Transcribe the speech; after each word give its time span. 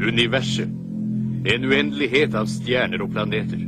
Universet. 0.00 0.70
En 1.44 1.66
uendelighet 1.68 2.34
av 2.34 2.48
stjerner 2.50 3.02
og 3.04 3.12
planeter. 3.14 3.60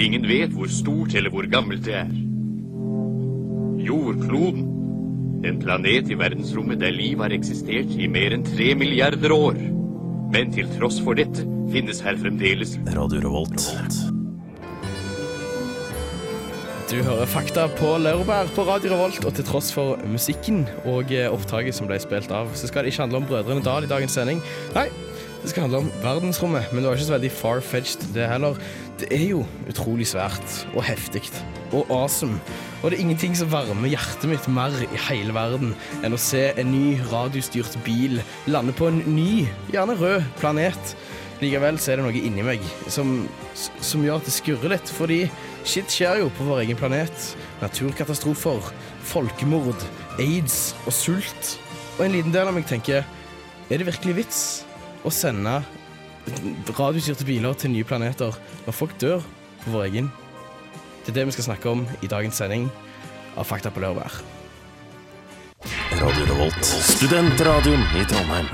Ingen 0.00 0.26
vet 0.28 0.52
hvor 0.54 0.70
stort 0.70 1.16
eller 1.18 1.32
hvor 1.32 1.48
gammelt 1.50 1.82
det 1.88 1.96
er. 2.02 2.12
Jordkloden. 3.80 4.68
En 5.48 5.58
planet 5.62 6.10
i 6.12 6.18
verdensrommet 6.20 6.82
der 6.82 6.92
liv 6.92 7.18
har 7.24 7.32
eksistert 7.34 7.96
i 7.96 8.06
mer 8.12 8.36
enn 8.36 8.44
tre 8.46 8.74
milliarder 8.78 9.32
år. 9.34 9.58
Men 10.30 10.52
til 10.54 10.68
tross 10.76 11.00
for 11.02 11.18
dette 11.18 11.46
finnes 11.72 12.04
her 12.04 12.20
fremdeles 12.20 12.76
Radio 12.94 13.24
Revolt. 13.24 13.70
Du 16.90 16.96
hører 17.06 17.26
Fakta 17.30 17.68
på 17.78 17.96
Laurbær 18.02 18.48
på 18.54 18.64
Radio 18.66 18.90
Revolt, 18.92 19.24
og 19.24 19.34
til 19.34 19.46
tross 19.46 19.68
for 19.70 20.00
musikken 20.10 20.64
og 20.90 21.12
eh, 21.14 21.30
opptaket 21.30 21.76
som 21.76 21.86
ble 21.86 22.00
spilt 22.02 22.32
av, 22.34 22.50
så 22.58 22.66
skal 22.66 22.82
det 22.82 22.90
ikke 22.90 23.04
handle 23.04 23.20
om 23.20 23.28
Brødrene 23.30 23.62
Dal 23.62 23.86
i 23.86 23.90
dagens 23.90 24.18
sending. 24.18 24.42
Nei, 24.74 24.88
det 25.40 25.50
skal 25.50 25.64
handle 25.64 25.78
om 25.84 25.92
verdensrommet, 26.02 26.68
men 26.70 26.82
det 26.82 26.90
var 26.90 26.98
ikke 26.98 27.06
så 27.08 27.14
veldig 27.14 27.30
far-fetched 27.32 28.02
det 28.12 28.26
heller. 28.28 28.58
Det 29.00 29.08
er 29.16 29.22
jo 29.30 29.44
utrolig 29.70 30.10
svært 30.10 30.56
og 30.74 30.84
heftig 30.84 31.22
og 31.72 31.88
awesome. 31.88 32.36
Og 32.82 32.90
det 32.90 32.98
er 32.98 33.04
ingenting 33.06 33.36
som 33.38 33.48
varmer 33.52 33.88
hjertet 33.88 34.28
mitt 34.28 34.48
mer 34.52 34.76
i 34.84 35.00
hele 35.08 35.32
verden 35.36 35.72
enn 36.04 36.16
å 36.16 36.20
se 36.20 36.50
en 36.60 36.70
ny 36.72 36.98
radiostyrt 37.08 37.78
bil 37.86 38.20
lande 38.52 38.76
på 38.76 38.90
en 38.90 39.00
ny, 39.08 39.46
gjerne 39.72 39.96
rød, 40.00 40.28
planet. 40.42 40.94
Likevel 41.40 41.80
så 41.80 41.94
er 41.94 42.00
det 42.00 42.04
noe 42.04 42.20
inni 42.20 42.44
meg 42.44 42.64
som, 42.92 43.22
som 43.56 44.04
gjør 44.04 44.20
at 44.20 44.28
det 44.28 44.36
skurrer 44.36 44.74
litt, 44.74 44.92
fordi 44.92 45.22
shit 45.64 45.88
skjer 45.88 46.20
jo 46.20 46.32
på 46.36 46.50
vår 46.50 46.66
egen 46.66 46.80
planet. 46.80 47.30
Naturkatastrofer, 47.64 48.74
folkemord, 49.08 49.88
aids 50.20 50.74
og 50.84 50.92
sult. 50.92 51.54
Og 51.96 52.04
en 52.04 52.18
liten 52.18 52.34
del 52.34 52.48
av 52.48 52.56
meg 52.56 52.68
tenker 52.68 53.06
er 53.70 53.80
det 53.80 53.88
virkelig 53.88 54.20
vits 54.20 54.42
å 55.04 55.12
sende 55.12 55.60
radiostyrte 56.76 57.24
biler 57.26 57.56
til 57.58 57.72
nye 57.72 57.86
planeter 57.86 58.36
når 58.66 58.76
folk 58.76 58.96
dør 59.00 59.24
på 59.64 59.74
vår 59.74 59.88
egen? 59.88 60.10
Det 61.04 61.14
er 61.14 61.20
det 61.20 61.30
vi 61.30 61.36
skal 61.38 61.50
snakke 61.52 61.72
om 61.72 61.86
i 62.04 62.10
dagens 62.10 62.40
sending 62.40 62.68
av 63.40 63.48
Fakta 63.48 63.72
på 63.72 63.80
lørdag. 63.82 64.20
Radio 66.00 66.26
Revolt. 66.28 66.64
Studentradioen 66.64 67.82
i 67.98 68.04
Trondheim. 68.08 68.48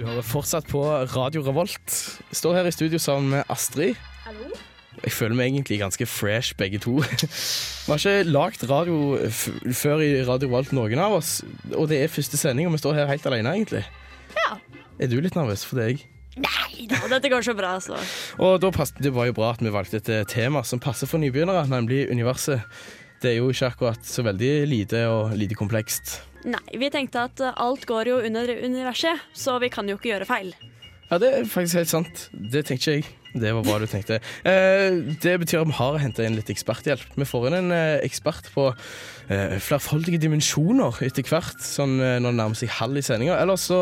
Du 0.00 0.06
hører 0.06 0.24
fortsatt 0.24 0.64
på 0.70 0.80
Radio 1.12 1.42
Revolt. 1.44 1.98
Jeg 2.30 2.38
står 2.40 2.56
her 2.56 2.70
i 2.70 2.72
studio 2.72 2.98
sammen 3.02 3.34
med 3.34 3.52
Astrid. 3.52 3.98
Hallo? 4.24 4.69
Jeg 5.00 5.14
føler 5.16 5.36
meg 5.38 5.48
egentlig 5.48 5.80
ganske 5.80 6.06
fresh, 6.06 6.54
begge 6.60 6.80
to. 6.84 6.98
Vi 7.86 7.88
har 7.88 8.00
ikke 8.00 8.28
lagd 8.28 8.64
radio 8.68 9.16
før 9.72 10.02
i 10.04 10.10
Radio 10.28 10.50
Revolt, 10.50 10.74
noen 10.76 11.00
av 11.00 11.16
oss. 11.20 11.38
Og 11.72 11.88
det 11.90 12.02
er 12.02 12.12
første 12.12 12.40
sending, 12.40 12.68
og 12.68 12.76
vi 12.76 12.82
står 12.82 12.98
her 13.00 13.10
helt 13.10 13.26
alene, 13.26 13.54
egentlig. 13.56 13.84
Ja. 14.36 14.58
Er 15.00 15.08
du 15.10 15.16
litt 15.24 15.38
nervøs 15.38 15.64
for 15.64 15.80
deg? 15.80 16.04
Nei 16.40 16.86
da, 16.90 17.00
dette 17.10 17.30
går 17.32 17.44
så 17.44 17.54
bra, 17.58 17.74
altså. 17.80 17.98
Og 18.38 18.60
da 18.62 18.70
pass, 18.74 18.92
det 19.00 19.12
var 19.16 19.30
jo 19.30 19.36
bra 19.36 19.50
at 19.54 19.62
vi 19.64 19.72
valgte 19.72 19.98
et 19.98 20.10
eh, 20.12 20.26
tema 20.28 20.62
som 20.66 20.82
passer 20.82 21.08
for 21.10 21.22
nybegynnere, 21.22 21.64
nemlig 21.70 22.04
universet. 22.12 22.62
Det 23.20 23.32
er 23.32 23.40
jo 23.40 23.50
ikke 23.52 23.72
akkurat 23.72 24.06
så 24.06 24.24
veldig 24.24 24.52
lite 24.68 25.04
og 25.10 25.34
lite 25.36 25.58
komplekst. 25.58 26.20
Nei, 26.48 26.62
vi 26.80 26.88
tenkte 26.92 27.26
at 27.28 27.42
alt 27.50 27.84
går 27.88 28.12
jo 28.12 28.20
under 28.24 28.52
universet, 28.64 29.26
så 29.36 29.58
vi 29.60 29.68
kan 29.72 29.88
jo 29.90 29.98
ikke 29.98 30.14
gjøre 30.14 30.28
feil. 30.28 30.54
Ja, 31.10 31.18
det 31.18 31.30
er 31.34 31.48
faktisk 31.48 31.80
helt 31.80 31.90
sant. 31.90 32.28
Det 32.32 32.62
tenkte 32.68 32.94
ikke 32.94 33.00
jeg. 33.00 33.16
Det 33.30 33.50
var 33.54 33.62
bra 33.62 33.76
du 33.78 33.86
tenkte. 33.86 34.18
Eh, 34.46 34.96
det 35.22 35.36
betyr 35.42 35.60
at 35.60 35.68
vi 35.70 35.76
har 35.78 35.98
henta 36.02 36.24
inn 36.26 36.36
litt 36.38 36.50
eksperthjelp. 36.50 37.02
Vi 37.18 37.26
får 37.26 37.46
inn 37.48 37.56
en 37.60 37.74
eh, 37.74 38.02
ekspert 38.06 38.50
på 38.54 38.68
eh, 38.70 39.56
flerfoldige 39.62 40.18
dimensjoner 40.22 40.98
etter 41.06 41.26
hvert, 41.26 41.58
sånn 41.62 41.98
eh, 42.02 42.16
når 42.22 42.34
det 42.34 42.40
nærmer 42.40 42.58
seg 42.58 42.74
halv 42.80 42.98
i 42.98 43.04
sendinga. 43.06 43.38
Ellers 43.42 43.68
så 43.70 43.80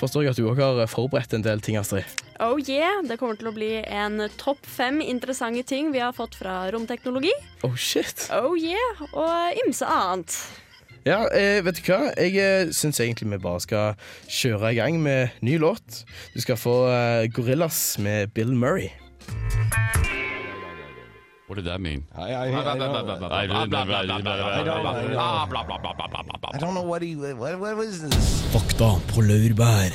forstår 0.00 0.26
jeg 0.26 0.34
at 0.34 0.40
du 0.40 0.48
òg 0.50 0.60
har 0.60 0.82
forberedt 0.92 1.36
en 1.36 1.44
del 1.46 1.64
ting, 1.64 1.80
Astrid. 1.80 2.08
Oh 2.40 2.56
yeah, 2.60 3.00
det 3.04 3.16
kommer 3.20 3.36
til 3.40 3.48
å 3.52 3.56
bli 3.56 3.74
en 3.84 4.24
topp 4.40 4.64
fem 4.64 5.00
interessante 5.04 5.64
ting 5.68 5.92
vi 5.92 6.00
har 6.04 6.16
fått 6.16 6.36
fra 6.40 6.62
romteknologi. 6.72 7.32
Oh 7.64 7.76
shit. 7.76 8.28
Oh 8.36 8.56
yeah, 8.56 9.04
og 9.12 9.64
ymse 9.66 9.88
annet. 9.88 10.36
Ja, 11.04 11.24
eh, 11.32 11.62
vet 11.64 11.78
du 11.80 11.86
hva? 11.88 12.10
Jeg 12.20 12.36
eh, 12.36 12.70
syns 12.76 13.00
egentlig 13.00 13.30
vi 13.30 13.38
bare 13.40 13.60
skal 13.64 13.94
kjøre 14.28 14.74
i 14.74 14.76
gang 14.76 15.00
med 15.00 15.28
ny 15.40 15.56
låt. 15.60 16.02
Du 16.34 16.40
skal 16.44 16.58
få 16.60 16.74
eh, 16.92 17.28
Gorillas 17.32 17.98
med 17.98 18.34
Bill 18.36 18.52
Murray. 18.52 18.90
What 21.48 21.56
did 21.56 21.64
that 21.64 21.80
mean? 21.80 22.04
I, 22.14 22.30
I, 22.30 22.46
I, 22.46 22.50
don't, 22.52 22.82
I 26.54 26.58
don't 26.58 26.74
know 26.74 26.82
what 26.82 27.02
he. 27.02 27.16
What, 27.16 27.58
what 27.58 27.76
was 27.76 28.02
this? 28.02 28.44
Fakta 28.52 29.00
på 29.10 29.20
laurbær. 29.20 29.90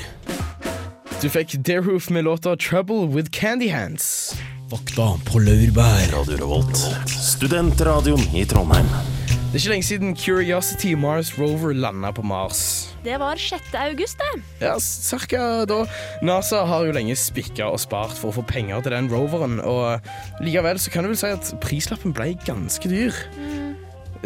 Du 1.22 1.30
fikk 1.32 1.56
Darehoof 1.64 2.10
med 2.10 2.24
låta 2.24 2.56
'Trouble 2.56 3.08
With 3.08 3.30
Candy 3.30 3.70
Hands'. 3.72 4.36
Fakta 4.70 5.16
på 5.32 5.38
laurbær. 5.38 6.12
Radio 6.12 6.36
Revolt. 6.36 6.76
Studentradioen 7.08 8.36
i 8.36 8.44
Trondheim. 8.44 9.15
Det 9.46 9.54
er 9.54 9.62
ikke 9.62 9.72
lenge 9.72 9.86
siden 9.86 10.16
Curiosity 10.18 10.88
Mars 10.98 11.28
Rover 11.38 11.72
landa 11.72 12.10
på 12.12 12.22
Mars. 12.26 12.60
Det 13.04 13.14
var 13.22 13.38
6. 13.38 13.70
august, 13.78 14.18
det. 14.18 14.42
Ja, 14.60 14.74
cirka 14.82 15.64
da. 15.70 15.78
NASA 16.26 16.64
har 16.66 16.84
jo 16.84 16.92
lenge 16.92 17.14
spikka 17.16 17.68
og 17.70 17.78
spart 17.80 18.18
for 18.18 18.32
å 18.32 18.36
få 18.40 18.44
penger 18.50 18.82
til 18.84 18.96
den 18.96 19.08
roveren, 19.08 19.60
og 19.62 20.02
likevel 20.44 20.82
så 20.82 20.90
kan 20.92 21.06
du 21.06 21.12
vel 21.12 21.20
si 21.20 21.30
at 21.30 21.52
prislappen 21.62 22.12
ble 22.16 22.32
ganske 22.44 22.90
dyr. 22.90 23.14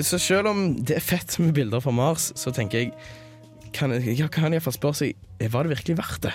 Så 0.01 0.19
selv 0.19 0.51
om 0.55 0.65
det 0.81 0.97
er 0.97 1.05
fett 1.05 1.37
med 1.39 1.53
bilder 1.55 1.85
fra 1.85 1.93
Mars, 1.95 2.31
så 2.41 2.51
tenker 2.57 2.87
jeg 2.87 2.95
kan, 3.77 3.93
ja, 4.01 4.27
kan 4.33 4.49
jeg 4.49 4.59
iallfall 4.59 4.79
spørre 4.81 5.03
seg 5.05 5.53
var 5.53 5.69
det 5.69 5.77
virkelig 5.77 6.01
verdt 6.01 6.25
det. 6.31 6.35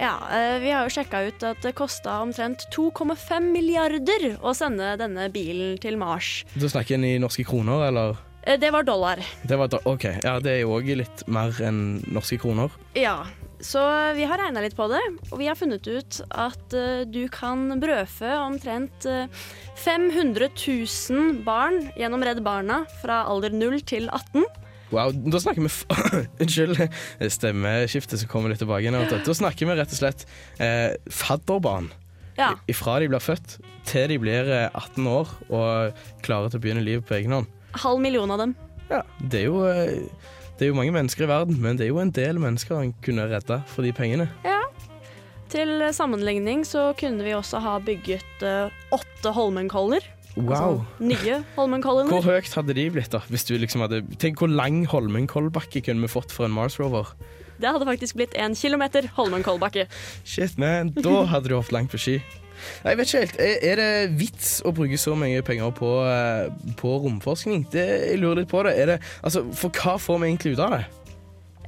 Ja, 0.00 0.16
eh, 0.32 0.58
vi 0.62 0.70
har 0.72 0.86
jo 0.88 0.92
sjekka 0.94 1.20
ut 1.28 1.42
at 1.46 1.60
det 1.62 1.74
kosta 1.78 2.20
omtrent 2.24 2.64
2,5 2.74 3.50
milliarder 3.52 4.36
å 4.42 4.54
sende 4.56 4.94
denne 5.00 5.28
bilen 5.32 5.76
til 5.82 5.98
Mars. 6.00 6.42
Du 6.56 6.66
snakker 6.68 6.96
en 6.96 7.04
i 7.06 7.18
norske 7.22 7.44
kroner, 7.46 7.86
eller? 7.90 8.16
Eh, 8.42 8.56
Det 8.58 8.72
var 8.72 8.82
dollar. 8.82 9.20
Det 9.46 9.56
var 9.58 9.68
do 9.68 9.78
OK. 9.84 10.04
Ja, 10.24 10.38
det 10.40 10.56
er 10.56 10.60
jo 10.64 10.74
òg 10.80 10.90
litt 10.96 11.22
mer 11.28 11.52
enn 11.62 12.02
norske 12.10 12.38
kroner. 12.42 12.70
Ja, 12.98 13.26
så 13.62 13.78
vi 14.16 14.24
har 14.26 14.38
regna 14.42 14.60
litt 14.64 14.74
på 14.74 14.88
det, 14.90 14.98
og 15.30 15.38
vi 15.38 15.46
har 15.46 15.54
funnet 15.54 15.86
ut 15.86 16.20
at 16.30 16.74
eh, 16.74 17.04
du 17.06 17.28
kan 17.30 17.78
brødfø 17.78 18.32
omtrent 18.40 19.06
eh, 19.06 19.28
500 19.84 20.48
000 20.58 21.44
barn 21.46 21.92
gjennom 21.94 22.24
Redd 22.26 22.42
Barna 22.42 22.82
fra 23.02 23.22
alder 23.30 23.54
0 23.54 23.78
til 23.86 24.08
18. 24.10 24.42
Wow, 24.92 25.12
da 25.32 25.40
snakker 25.40 25.64
vi 25.64 25.70
Unnskyld, 26.42 26.82
stemmeskiftet 27.32 28.20
som 28.20 28.28
kommer 28.30 28.52
litt 28.52 28.60
tilbake 28.60 28.92
Nå. 28.92 29.02
Da 29.10 29.34
snakker 29.36 29.68
vi 29.70 29.76
rett 29.78 29.94
og 29.94 30.00
slett 30.02 30.26
eh, 30.60 30.92
fadderbarn. 31.08 31.90
Ja, 32.38 32.54
Fra 32.76 32.98
de 33.00 33.08
blir 33.12 33.20
født 33.20 33.58
til 33.88 34.06
de 34.12 34.18
blir 34.20 34.48
eh, 34.52 34.68
18 34.78 35.08
år 35.08 35.32
og 35.52 36.04
klare 36.24 36.52
til 36.52 36.60
å 36.60 36.62
begynne 36.64 36.84
livet 36.84 37.04
på 37.08 37.16
egen 37.18 37.34
hånd. 37.36 37.50
halv 37.82 38.00
million 38.04 38.30
av 38.30 38.38
dem. 38.44 38.54
Ja, 38.92 39.02
det 39.20 39.42
er 39.42 39.48
jo 39.48 39.64
eh, 39.68 40.06
det 40.58 40.66
er 40.68 40.70
jo 40.70 40.76
mange 40.78 40.92
mennesker 40.94 41.24
i 41.24 41.30
verden, 41.30 41.56
men 41.58 41.78
det 41.80 41.86
er 41.86 41.90
jo 41.90 41.98
en 42.02 42.12
del 42.14 42.38
mennesker 42.38 42.76
han 42.78 42.92
kunne 43.02 43.24
redda 43.32 43.62
for 43.72 43.82
de 43.82 43.90
pengene. 43.96 44.28
Ja. 44.44 44.60
Til 45.52 45.82
sammenligning 45.92 46.62
så 46.64 46.92
kunne 46.96 47.24
vi 47.26 47.32
også 47.36 47.58
ha 47.64 47.78
bygget 47.84 48.44
eh, 48.46 48.72
åtte 48.94 49.32
Holmenkoller. 49.36 50.04
Wow. 50.36 50.80
Altså 50.80 51.04
nye 51.04 52.06
Hvor 52.08 52.24
høyt 52.24 52.54
hadde 52.56 52.74
de 52.78 52.86
blitt, 52.90 53.12
da? 53.12 53.20
Liksom 53.28 53.84
hadde 53.84 54.00
Tenk 54.22 54.40
hvor 54.40 54.48
lang 54.48 54.86
Holmenkollbakke 54.88 55.82
kunne 55.84 56.06
vi 56.06 56.08
fått 56.08 56.32
for 56.32 56.48
en 56.48 56.54
Mars 56.56 56.78
Rover. 56.80 57.12
Det 57.60 57.70
hadde 57.70 57.86
faktisk 57.86 58.16
blitt 58.18 58.36
en 58.40 58.56
kilometer 58.58 59.06
Holmenkollbakke. 59.16 59.86
Shit, 60.24 60.56
man. 60.58 60.94
Da 60.96 61.24
hadde 61.30 61.52
du 61.52 61.58
hoppet 61.58 61.76
langt 61.76 61.92
på 61.92 62.00
ski. 62.00 62.16
Nei, 62.82 62.94
Jeg 62.94 62.98
vet 62.98 63.06
ikke 63.08 63.22
helt. 63.22 63.36
Er, 63.42 63.76
det 63.76 64.18
vits 64.18 64.50
å 64.64 64.72
bruke 64.74 64.98
så 64.98 65.14
mye 65.18 65.42
penger 65.46 65.70
på, 65.76 65.92
eh, 66.06 66.74
på 66.78 66.96
romforskning? 67.04 67.66
Det, 67.72 67.86
jeg 68.12 68.18
lurer 68.22 68.42
litt 68.42 68.50
på 68.50 68.62
det. 68.66 68.74
Det. 68.88 68.98
Altså, 69.22 69.44
For 69.52 69.70
hva 69.70 69.98
får 70.00 70.22
vi 70.22 70.30
egentlig 70.30 70.56
ut 70.56 70.64
av 70.64 70.76
det? 70.78 70.84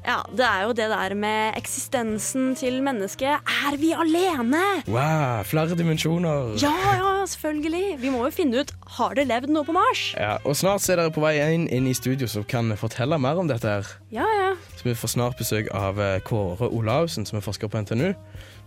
Ja, 0.05 0.19
det 0.37 0.45
er 0.45 0.67
jo 0.67 0.73
det 0.77 0.87
der 0.93 1.15
med 1.17 1.55
eksistensen 1.57 2.51
til 2.61 2.83
mennesket. 2.85 3.41
Er 3.41 3.77
vi 3.81 3.95
alene? 3.97 4.61
Wow, 4.85 5.41
flere 5.49 5.77
dimensjoner. 5.79 6.53
Ja, 6.61 6.73
ja, 7.01 7.13
selvfølgelig. 7.27 7.97
Vi 8.03 8.11
må 8.13 8.27
jo 8.27 8.33
finne 8.37 8.61
ut 8.61 8.73
har 8.99 9.15
det 9.17 9.25
levd 9.31 9.49
noe 9.55 9.65
på 9.65 9.73
Mars. 9.73 10.03
Ja, 10.21 10.37
og 10.45 10.59
snart 10.61 10.85
er 10.93 11.01
dere 11.01 11.15
på 11.15 11.25
vei 11.25 11.39
inn, 11.41 11.65
inn 11.73 11.89
i 11.89 11.95
studio 11.97 12.29
som 12.29 12.45
kan 12.45 12.69
fortelle 12.77 13.17
mer 13.19 13.41
om 13.41 13.49
dette. 13.49 13.65
her. 13.79 13.89
Ja, 14.13 14.29
ja. 14.41 14.53
Så 14.77 14.85
vi 14.91 14.95
får 14.95 15.15
snart 15.17 15.41
besøk 15.41 15.73
av 15.73 15.97
eh, 16.01 16.21
Kåre 16.29 16.69
Olavsen, 16.69 17.25
som 17.25 17.41
er 17.41 17.47
forsker 17.47 17.73
på 17.73 17.81
NTNU. 17.81 18.13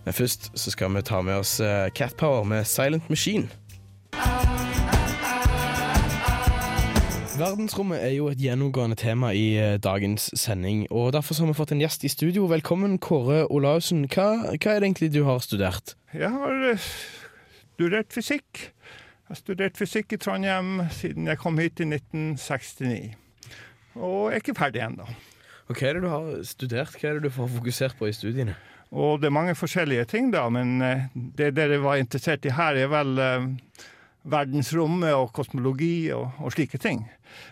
Men 0.07 0.13
først 0.17 0.49
så 0.57 0.73
skal 0.73 0.89
vi 0.95 1.05
ta 1.05 1.21
med 1.21 1.37
oss 1.43 1.57
Catpower 1.59 1.89
Cat 1.93 2.17
Power 2.17 2.43
med 2.43 2.65
Silent 2.65 3.09
Machine. 3.09 3.49
Verdensrommet 7.37 8.01
er 8.01 8.15
jo 8.15 8.31
et 8.31 8.39
gjennomgående 8.41 8.95
tema 8.97 9.27
i 9.37 9.51
eh, 9.61 9.75
dagens 9.77 10.31
sending, 10.39 10.87
og 10.89 11.11
derfor 11.13 11.35
så 11.37 11.43
har 11.43 11.51
vi 11.51 11.57
fått 11.59 11.73
en 11.75 11.81
gjest 11.83 12.01
i 12.07 12.09
studio. 12.09 12.47
Velkommen, 12.49 12.95
Kåre 12.97 13.43
Olaussen. 13.53 14.07
Hva, 14.09 14.55
hva 14.55 14.71
er 14.71 14.81
det 14.81 14.87
egentlig 14.87 15.11
du 15.13 15.19
har 15.27 15.43
studert? 15.45 15.93
Jeg 16.17 16.31
har 16.33 16.63
eh, 16.71 16.85
studert 17.75 18.15
fysikk. 18.15 18.63
Jeg 18.63 19.29
har 19.29 19.37
studert 19.37 19.77
fysikk 19.77 20.15
i 20.17 20.19
Trondheim 20.23 20.87
siden 20.97 21.29
jeg 21.29 21.37
kom 21.43 21.61
hit 21.61 21.83
i 21.83 21.85
1969. 21.91 23.13
Og 23.99 24.31
er 24.31 24.41
ikke 24.41 24.57
ferdig 24.57 24.81
ennå. 24.87 25.05
Hva 25.69 25.77
er 25.77 25.99
det 25.99 26.07
du 26.07 26.09
har 26.09 26.31
studert? 26.47 26.97
Hva 26.97 27.11
er 27.11 27.19
det 27.19 27.27
du 27.27 27.35
får 27.35 27.51
fokusert 27.59 27.99
på 27.99 28.09
i 28.09 28.15
studiene? 28.17 28.57
Og 28.89 29.21
det 29.21 29.29
er 29.29 29.37
mange 29.37 29.53
forskjellige 29.59 30.07
ting, 30.09 30.33
da, 30.33 30.47
men 30.49 30.81
eh, 30.81 31.05
det 31.13 31.51
dere 31.59 31.77
var 31.85 32.01
interessert 32.01 32.49
i 32.49 32.55
her, 32.57 32.81
er 32.81 32.89
vel 32.95 33.13
verdensrommet 34.27 35.15
og 35.15 35.31
kosmologi 35.35 36.09
og, 36.15 36.29
og 36.43 36.53
slike 36.55 36.79
ting. 36.81 37.05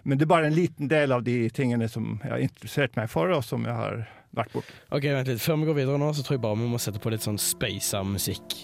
Men 0.03 0.19
det 0.19 0.27
er 0.27 0.33
bare 0.33 0.49
en 0.49 0.57
liten 0.57 0.91
del 0.91 1.15
av 1.15 1.23
de 1.25 1.45
tingene 1.55 1.87
som 1.91 2.15
jeg 2.23 2.31
har 2.31 2.43
interessert 2.43 2.95
meg 2.99 3.11
for, 3.11 3.31
og 3.31 3.43
som 3.45 3.65
jeg 3.67 3.75
har 3.75 4.01
vært 4.35 4.55
borti. 4.55 4.79
Ok, 4.95 5.07
vent 5.07 5.31
litt. 5.31 5.43
Før 5.43 5.61
vi 5.61 5.69
går 5.69 5.79
videre 5.81 6.01
nå, 6.01 6.11
så 6.15 6.25
tror 6.25 6.37
jeg 6.37 6.45
bare 6.45 6.59
vi 6.59 6.71
må 6.71 6.81
sette 6.81 7.01
på 7.03 7.13
litt 7.13 7.25
sånn 7.25 7.39
speisa 7.41 8.03
musikk. 8.07 8.57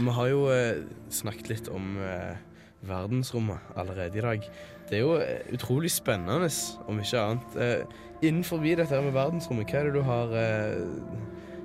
Vi 0.00 0.14
har 0.16 0.30
jo 0.30 0.44
eh, 0.54 0.84
snakket 1.12 1.50
litt 1.50 1.70
om 1.74 1.96
eh, 1.98 2.38
verdensrommet 2.86 3.74
allerede 3.80 4.18
i 4.18 4.24
dag. 4.24 4.50
Det 4.90 4.98
er 4.98 5.04
jo 5.04 5.16
eh, 5.18 5.42
utrolig 5.54 5.90
spennende, 5.92 6.50
om 6.86 7.02
ikke 7.02 7.24
annet. 7.24 7.58
Eh, 7.58 7.96
innenfor 8.22 8.62
dette 8.64 9.02
med 9.02 9.16
verdensrommet, 9.16 9.70
hva 9.70 9.80
er 9.80 9.90
det 9.90 9.98
du 9.98 10.04
har 10.06 10.36
eh, 10.36 10.84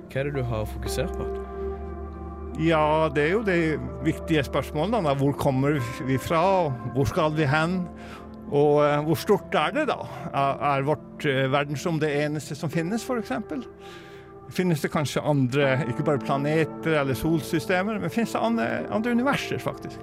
Hva 0.06 0.20
er 0.20 0.28
det 0.28 0.36
du 0.38 0.42
har 0.46 0.68
fokusert 0.70 1.12
på? 1.18 1.55
Ja, 2.56 3.10
det 3.12 3.20
er 3.26 3.32
jo 3.34 3.42
de 3.44 3.76
viktige 4.04 4.44
spørsmålene. 4.46 5.02
Da. 5.04 5.14
Hvor 5.14 5.34
kommer 5.36 5.76
vi 6.08 6.16
fra, 6.18 6.70
hvor 6.94 7.04
skal 7.04 7.34
vi 7.36 7.44
hen? 7.44 7.82
Og 8.46 8.80
eh, 8.86 9.02
hvor 9.04 9.18
stort 9.20 9.54
er 9.58 9.74
det, 9.74 9.86
da? 9.90 9.98
Er, 10.32 10.86
vårt 10.86 11.26
eh, 11.26 11.44
verdensrom 11.52 12.00
det 12.00 12.14
eneste 12.22 12.56
som 12.56 12.72
finnes, 12.72 13.04
f.eks.? 13.04 13.32
Finnes 14.56 14.80
det 14.80 14.92
kanskje 14.94 15.24
andre, 15.26 15.72
ikke 15.90 16.06
bare 16.06 16.22
planeter 16.22 17.00
eller 17.00 17.18
solsystemer, 17.18 17.98
men 17.98 18.12
finnes 18.14 18.32
det 18.32 18.40
andre, 18.40 18.68
andre 18.94 19.16
universer, 19.18 19.58
faktisk? 19.58 19.98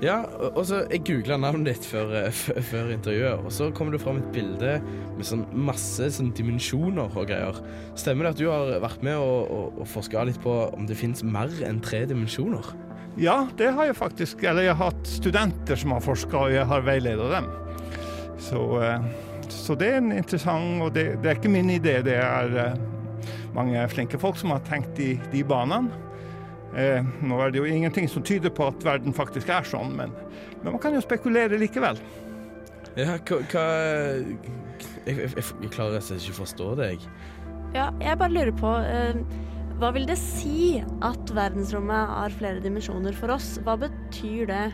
Ja, 0.00 0.22
og 0.56 0.62
så 0.64 0.86
Jeg 0.88 1.02
googla 1.04 1.36
navnet 1.36 1.74
ditt 1.74 1.84
før, 1.84 2.14
eh, 2.24 2.32
før 2.70 2.88
intervjuet, 2.94 3.44
og 3.44 3.52
så 3.52 3.68
kommer 3.76 3.92
det 3.92 4.00
fram 4.00 4.16
et 4.16 4.30
bilde 4.32 4.78
med 5.16 5.26
sånn 5.28 5.44
masse 5.52 6.08
sånn 6.16 6.30
dimensjoner 6.32 7.12
og 7.12 7.28
greier. 7.28 7.58
Stemmer 8.00 8.24
det 8.24 8.30
at 8.32 8.40
du 8.40 8.46
har 8.48 8.80
vært 8.80 9.04
med 9.04 9.20
og, 9.20 9.50
og, 9.52 9.82
og 9.82 9.90
forska 9.92 10.24
litt 10.24 10.40
på 10.40 10.54
om 10.72 10.88
det 10.88 10.96
finnes 10.96 11.20
mer 11.22 11.52
enn 11.68 11.82
tre 11.84 12.06
dimensjoner? 12.08 12.72
Ja, 13.20 13.42
det 13.60 13.74
har 13.76 13.90
jeg 13.90 13.98
faktisk. 13.98 14.44
Eller 14.48 14.70
jeg 14.70 14.78
har 14.78 14.94
hatt 14.94 15.10
studenter 15.20 15.76
som 15.76 15.92
har 15.92 16.00
forska, 16.00 16.46
og 16.46 16.54
jeg 16.54 16.64
har 16.64 16.86
veileda 16.86 17.28
dem. 17.36 17.50
Så, 18.40 18.64
eh, 18.80 19.10
så 19.52 19.76
det 19.76 19.90
er 19.90 19.98
en 20.00 20.14
interessant 20.16 20.80
Og 20.80 20.94
det, 20.94 21.18
det 21.20 21.28
er 21.28 21.36
ikke 21.36 21.52
min 21.52 21.68
idé, 21.68 21.98
det 22.00 22.16
er 22.16 22.54
eh, 22.56 22.78
mange 23.52 23.82
flinke 23.92 24.16
folk 24.18 24.40
som 24.40 24.54
har 24.54 24.64
tenkt 24.64 24.96
i 25.02 25.18
de 25.34 25.44
banene. 25.44 25.92
Eh, 26.78 27.02
nå 27.26 27.38
er 27.42 27.50
det 27.50 27.58
jo 27.58 27.66
ingenting 27.66 28.06
som 28.10 28.22
tyder 28.22 28.52
på 28.54 28.68
at 28.70 28.84
verden 28.86 29.14
faktisk 29.16 29.50
er 29.50 29.66
sånn, 29.66 29.94
men, 29.98 30.12
men 30.62 30.72
man 30.74 30.82
kan 30.82 30.94
jo 30.94 31.02
spekulere 31.02 31.58
likevel. 31.58 31.98
Ja, 32.98 33.16
hva, 33.16 33.38
hva 33.50 33.64
jeg, 33.74 34.38
jeg, 35.06 35.16
jeg, 35.18 35.44
jeg 35.64 35.72
klarer 35.74 35.96
rett 35.96 36.04
og 36.04 36.08
slett 36.10 36.24
ikke 36.24 36.36
å 36.36 36.40
forstå 36.42 36.68
deg. 36.80 37.06
Ja, 37.74 37.90
jeg 38.02 38.18
bare 38.18 38.34
lurer 38.34 38.54
på 38.58 38.70
eh, 38.82 39.18
Hva 39.78 39.92
vil 39.94 40.08
det 40.08 40.16
si 40.18 40.80
at 41.06 41.30
verdensrommet 41.34 42.14
har 42.16 42.34
flere 42.34 42.62
dimensjoner 42.62 43.14
for 43.16 43.30
oss? 43.36 43.54
Hva 43.66 43.76
betyr 43.80 44.50
det? 44.50 44.64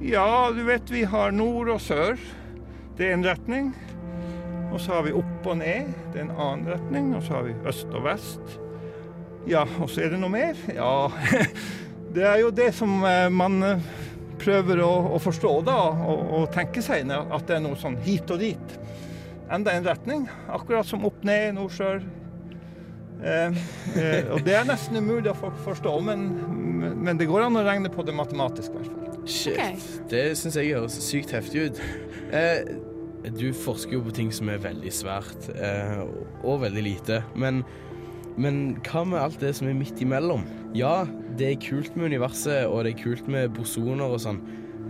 Ja, 0.00 0.48
du 0.54 0.62
vet 0.64 0.90
vi 0.94 1.02
har 1.04 1.34
nord 1.34 1.72
og 1.74 1.82
sør. 1.84 2.20
Det 2.96 3.08
er 3.08 3.18
en 3.18 3.26
retning. 3.26 3.72
Og 4.70 4.78
så 4.80 4.94
har 4.94 5.04
vi 5.08 5.16
opp 5.18 5.50
og 5.50 5.58
ned. 5.60 5.90
Det 6.14 6.22
er 6.22 6.28
en 6.28 6.36
annen 6.38 6.70
retning. 6.70 7.10
Og 7.18 7.26
så 7.26 7.40
har 7.40 7.48
vi 7.50 7.58
øst 7.68 7.90
og 7.90 8.06
vest. 8.06 8.59
Ja, 9.48 9.64
og 9.80 9.88
så 9.90 10.04
er 10.04 10.12
det 10.12 10.20
noe 10.20 10.32
mer? 10.32 10.58
Ja, 10.74 11.08
det 12.14 12.26
er 12.28 12.40
jo 12.42 12.52
det 12.54 12.70
som 12.76 13.00
eh, 13.08 13.26
man 13.32 13.62
eh, 13.64 13.90
prøver 14.40 14.82
å, 14.84 14.92
å 15.16 15.20
forstå, 15.22 15.52
da. 15.68 15.78
Og, 16.04 16.24
og 16.38 16.48
tenke 16.54 16.84
seg 16.84 17.10
at 17.10 17.46
det 17.48 17.58
er 17.58 17.64
noe 17.64 17.78
sånn 17.80 17.98
hit 18.04 18.30
og 18.32 18.42
dit. 18.42 18.78
Enda 19.50 19.74
en 19.74 19.86
retning. 19.86 20.26
Akkurat 20.52 20.86
som 20.86 21.06
opp, 21.08 21.22
ned, 21.26 21.54
nord, 21.56 21.72
sør. 21.74 22.02
Eh, 23.20 23.58
eh, 24.00 24.30
og 24.32 24.44
det 24.46 24.54
er 24.56 24.68
nesten 24.68 25.00
umulig 25.00 25.32
å 25.32 25.36
for, 25.36 25.56
forstå, 25.66 25.96
men, 26.06 26.28
men 27.04 27.20
det 27.20 27.28
går 27.28 27.48
an 27.48 27.58
å 27.60 27.64
regne 27.66 27.90
på 27.92 28.04
det 28.06 28.14
matematisk, 28.16 28.72
i 28.72 28.80
hvert 28.80 28.92
fall. 28.92 29.18
Shit. 29.28 29.58
Okay. 29.58 29.74
Det 30.10 30.22
syns 30.40 30.56
jeg 30.56 30.72
høres 30.72 30.96
sykt 31.04 31.34
heftig 31.36 31.68
ut. 31.68 31.82
Eh, 32.36 32.70
du 33.36 33.50
forsker 33.52 33.98
jo 33.98 34.04
på 34.06 34.14
ting 34.16 34.30
som 34.32 34.48
er 34.48 34.62
veldig 34.62 34.92
svært, 34.94 35.50
eh, 35.52 36.00
og 36.40 36.62
veldig 36.64 36.84
lite. 36.86 37.20
Men, 37.36 37.64
men 38.40 38.78
hva 38.86 39.04
med 39.04 39.20
alt 39.20 39.42
det 39.42 39.52
som 39.58 39.68
er 39.68 39.76
midt 39.76 40.00
imellom? 40.02 40.46
Ja, 40.76 41.04
det 41.38 41.50
er 41.50 41.60
kult 41.62 41.96
med 41.96 42.12
universet, 42.12 42.66
og 42.68 42.84
det 42.86 42.94
er 42.94 43.02
kult 43.02 43.28
med 43.30 43.52
bosoner 43.56 44.08
og 44.08 44.22
sånn, 44.22 44.40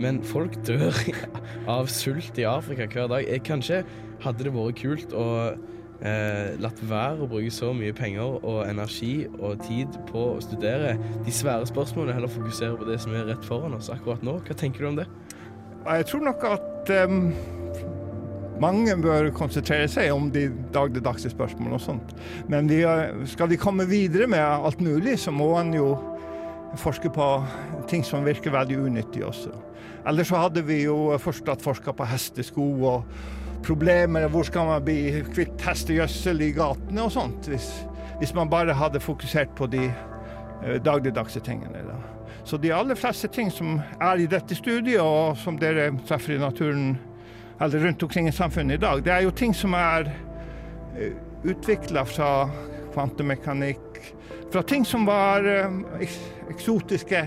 men 0.01 0.21
folk 0.25 0.55
dør 0.67 0.95
av 1.75 1.91
sult 1.91 2.39
i 2.39 2.47
Afrika 2.47 2.87
hver 2.87 3.11
dag. 3.11 3.27
Jeg, 3.27 3.43
Kanskje 3.47 3.83
hadde 4.23 4.47
det 4.47 4.55
vært 4.55 4.79
kult 4.81 5.15
å 5.17 5.27
eh, 5.51 6.53
latt 6.61 6.81
være 6.89 7.25
å 7.25 7.29
bruke 7.29 7.51
så 7.53 7.71
mye 7.75 7.95
penger 7.97 8.39
og 8.39 8.61
energi 8.67 9.27
og 9.39 9.61
tid 9.65 9.99
på 10.09 10.25
å 10.35 10.41
studere 10.43 10.95
de 11.25 11.33
svære 11.35 11.67
spørsmålene, 11.69 12.15
heller 12.17 12.31
fokusere 12.31 12.77
på 12.79 12.89
det 12.89 12.99
som 13.03 13.15
er 13.17 13.27
rett 13.33 13.47
foran 13.47 13.77
oss 13.77 13.91
akkurat 13.93 14.23
nå. 14.25 14.39
Hva 14.47 14.57
tenker 14.57 14.85
du 14.85 14.91
om 14.93 15.01
det? 15.01 15.09
Jeg 15.81 16.07
tror 16.11 16.27
nok 16.27 16.45
at 16.45 16.93
em, 16.93 17.31
mange 18.61 18.95
bør 19.01 19.31
konsentrere 19.35 19.87
seg 19.91 20.11
om 20.13 20.29
de 20.33 20.47
dagligdagse 20.73 21.31
spørsmålene 21.33 21.77
og 21.79 21.83
sånt. 21.83 22.13
Men 22.51 22.69
vi, 22.69 22.83
skal 23.31 23.49
vi 23.51 23.59
komme 23.61 23.87
videre 23.89 24.29
med 24.29 24.43
alt 24.43 24.81
mulig, 24.83 25.17
så 25.19 25.33
må 25.33 25.53
en 25.59 25.73
jo 25.75 25.91
forske 26.79 27.09
på 27.11 27.27
ting 27.91 28.05
som 28.07 28.25
virker 28.25 28.53
veldig 28.53 28.79
unyttige 28.85 29.27
også. 29.27 29.51
Ellers 30.07 30.31
så 30.31 30.39
hadde 30.45 30.63
vi 30.65 30.83
jo 30.85 31.11
fortsatt 31.21 31.61
forska 31.61 31.93
på 31.93 32.07
hestesko 32.09 32.67
og 32.89 33.11
problemer 33.65 34.29
hvor 34.31 34.47
skal 34.47 34.69
man 34.69 34.85
bli 34.85 35.21
kvitt 35.33 35.61
hestegjødsel 35.61 36.41
i 36.41 36.53
gatene 36.55 37.03
og 37.05 37.13
sånt, 37.13 37.49
hvis, 37.51 37.67
hvis 38.21 38.33
man 38.37 38.49
bare 38.49 38.77
hadde 38.77 39.03
fokusert 39.03 39.53
på 39.57 39.69
de 39.69 39.83
eh, 39.89 40.79
dagligdagse 40.81 41.43
tingene. 41.45 41.83
Da. 41.85 41.99
Så 42.43 42.57
de 42.57 42.73
aller 42.73 42.97
fleste 42.97 43.29
ting 43.29 43.51
som 43.53 43.79
er 44.01 44.23
i 44.23 44.29
dette 44.29 44.57
studiet, 44.57 45.01
og 45.01 45.37
som 45.37 45.59
dere 45.61 45.91
treffer 46.07 46.37
i 46.37 46.41
naturen 46.41 46.95
eller 47.61 47.79
rundt 47.79 48.03
omkring 48.03 48.27
i 48.27 48.31
samfunnet 48.35 48.79
i 48.79 48.81
dag, 48.81 49.03
det 49.05 49.13
er 49.13 49.25
jo 49.25 49.31
ting 49.31 49.53
som 49.55 49.75
er 49.77 50.09
utvikla 51.43 52.05
fra 52.05 52.31
kvantemekanikk, 52.93 54.13
fra 54.51 54.63
ting 54.63 54.85
som 54.85 55.05
var 55.05 55.45
eh, 55.47 55.77
eksotiske 56.51 57.21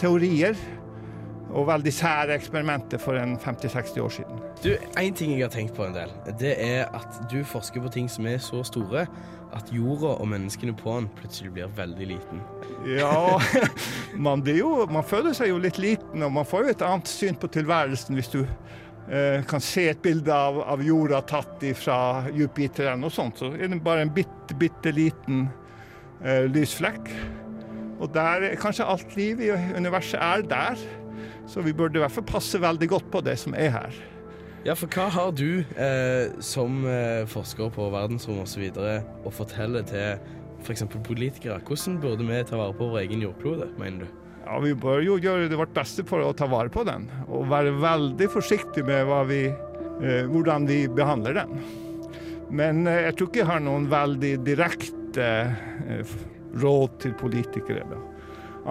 teorier 0.00 0.56
og 1.54 1.68
veldig 1.68 1.92
sære 1.94 2.34
eksperimenter 2.34 2.98
for 2.98 3.18
en 3.20 3.36
50-60 3.38 4.00
år 4.02 4.14
siden. 4.16 4.40
Du, 4.64 4.72
En 4.98 5.14
ting 5.14 5.34
jeg 5.36 5.44
har 5.44 5.52
tenkt 5.52 5.76
på 5.76 5.84
en 5.86 5.94
del, 5.94 6.10
det 6.40 6.56
er 6.58 6.88
at 6.96 7.20
du 7.30 7.44
forsker 7.46 7.84
på 7.84 7.92
ting 7.94 8.10
som 8.10 8.26
er 8.26 8.40
så 8.42 8.64
store 8.66 9.06
at 9.54 9.70
jorda 9.70 10.16
og 10.18 10.26
menneskene 10.26 10.74
på 10.74 10.96
den 10.96 11.06
plutselig 11.14 11.52
blir 11.54 11.70
veldig 11.76 12.06
liten. 12.10 12.40
Ja, 12.90 13.38
man, 14.26 14.42
blir 14.42 14.58
jo, 14.58 14.72
man 14.90 15.06
føler 15.06 15.36
seg 15.36 15.52
jo 15.52 15.60
litt 15.62 15.78
liten, 15.78 16.24
og 16.26 16.32
man 16.34 16.48
får 16.48 16.64
jo 16.64 16.74
et 16.74 16.82
annet 16.82 17.12
syn 17.12 17.38
på 17.38 17.52
tilværelsen 17.54 18.18
hvis 18.18 18.32
du 18.34 18.40
eh, 18.42 18.74
kan 19.46 19.60
se 19.60 19.82
et 19.90 19.98
bilde 20.02 20.32
av, 20.32 20.62
av 20.64 20.80
jorda 20.82 21.18
tatt 21.28 21.60
fra 21.76 21.96
Jupiter 22.32 22.86
eller 22.88 23.02
noe 23.02 23.12
sånt. 23.12 23.36
Så 23.42 23.50
er 23.52 23.68
det 23.68 23.82
bare 23.84 24.00
en 24.06 24.12
bitte, 24.16 24.56
bitte 24.56 24.92
liten 24.96 25.42
eh, 26.24 26.46
lysflekk. 26.48 27.10
Og 28.00 28.08
der, 28.14 28.48
er- 28.48 28.56
kanskje 28.60 28.86
alt 28.88 29.12
liv 29.16 29.40
i 29.44 29.50
universet 29.76 30.18
er 30.20 30.42
der. 30.48 30.80
Så 31.46 31.60
vi 31.60 31.74
burde 31.76 32.00
i 32.00 32.02
hvert 32.02 32.14
fall 32.16 32.24
passe 32.24 32.58
veldig 32.62 32.88
godt 32.88 33.10
på 33.12 33.20
det 33.26 33.36
som 33.38 33.52
er 33.54 33.70
her. 33.76 33.98
Ja, 34.64 34.72
for 34.72 34.88
hva 34.88 35.10
har 35.12 35.30
du 35.36 35.60
eh, 35.76 36.32
som 36.40 36.86
eh, 36.88 37.26
forsker 37.28 37.68
på 37.74 37.90
verdensrom 37.92 38.40
osv. 38.46 38.64
å 38.72 39.30
fortelle 39.36 39.82
til 39.84 40.16
f.eks. 40.64 40.86
politikere? 41.04 41.58
Hvordan 41.68 41.98
burde 42.00 42.24
vi 42.24 42.38
ta 42.48 42.56
vare 42.56 42.72
på 42.78 42.88
vår 42.94 43.02
egen 43.04 43.20
jordklode, 43.26 43.68
mener 43.76 44.06
du? 44.06 44.20
Ja, 44.44 44.58
Vi 44.60 44.74
bør 44.76 45.00
jo 45.04 45.16
gjøre 45.18 45.48
det 45.48 45.56
vårt 45.58 45.72
beste 45.76 46.04
for 46.06 46.20
å 46.24 46.34
ta 46.36 46.46
vare 46.50 46.68
på 46.72 46.84
den, 46.86 47.06
og 47.28 47.46
være 47.50 47.72
veldig 47.80 48.28
forsiktig 48.32 48.84
med 48.86 49.08
vi, 49.30 49.42
eh, 49.48 50.26
hvordan 50.28 50.66
vi 50.68 50.82
behandler 50.88 51.38
den. 51.40 51.60
Men 52.54 52.86
eh, 52.86 53.06
jeg 53.08 53.16
tror 53.16 53.30
ikke 53.30 53.40
jeg 53.42 53.48
har 53.50 53.62
noen 53.64 53.88
veldig 53.90 54.34
direkte 54.46 55.28
eh, 55.88 56.16
råd 56.60 56.98
til 57.02 57.14
politikere, 57.18 57.86
da. 57.88 58.00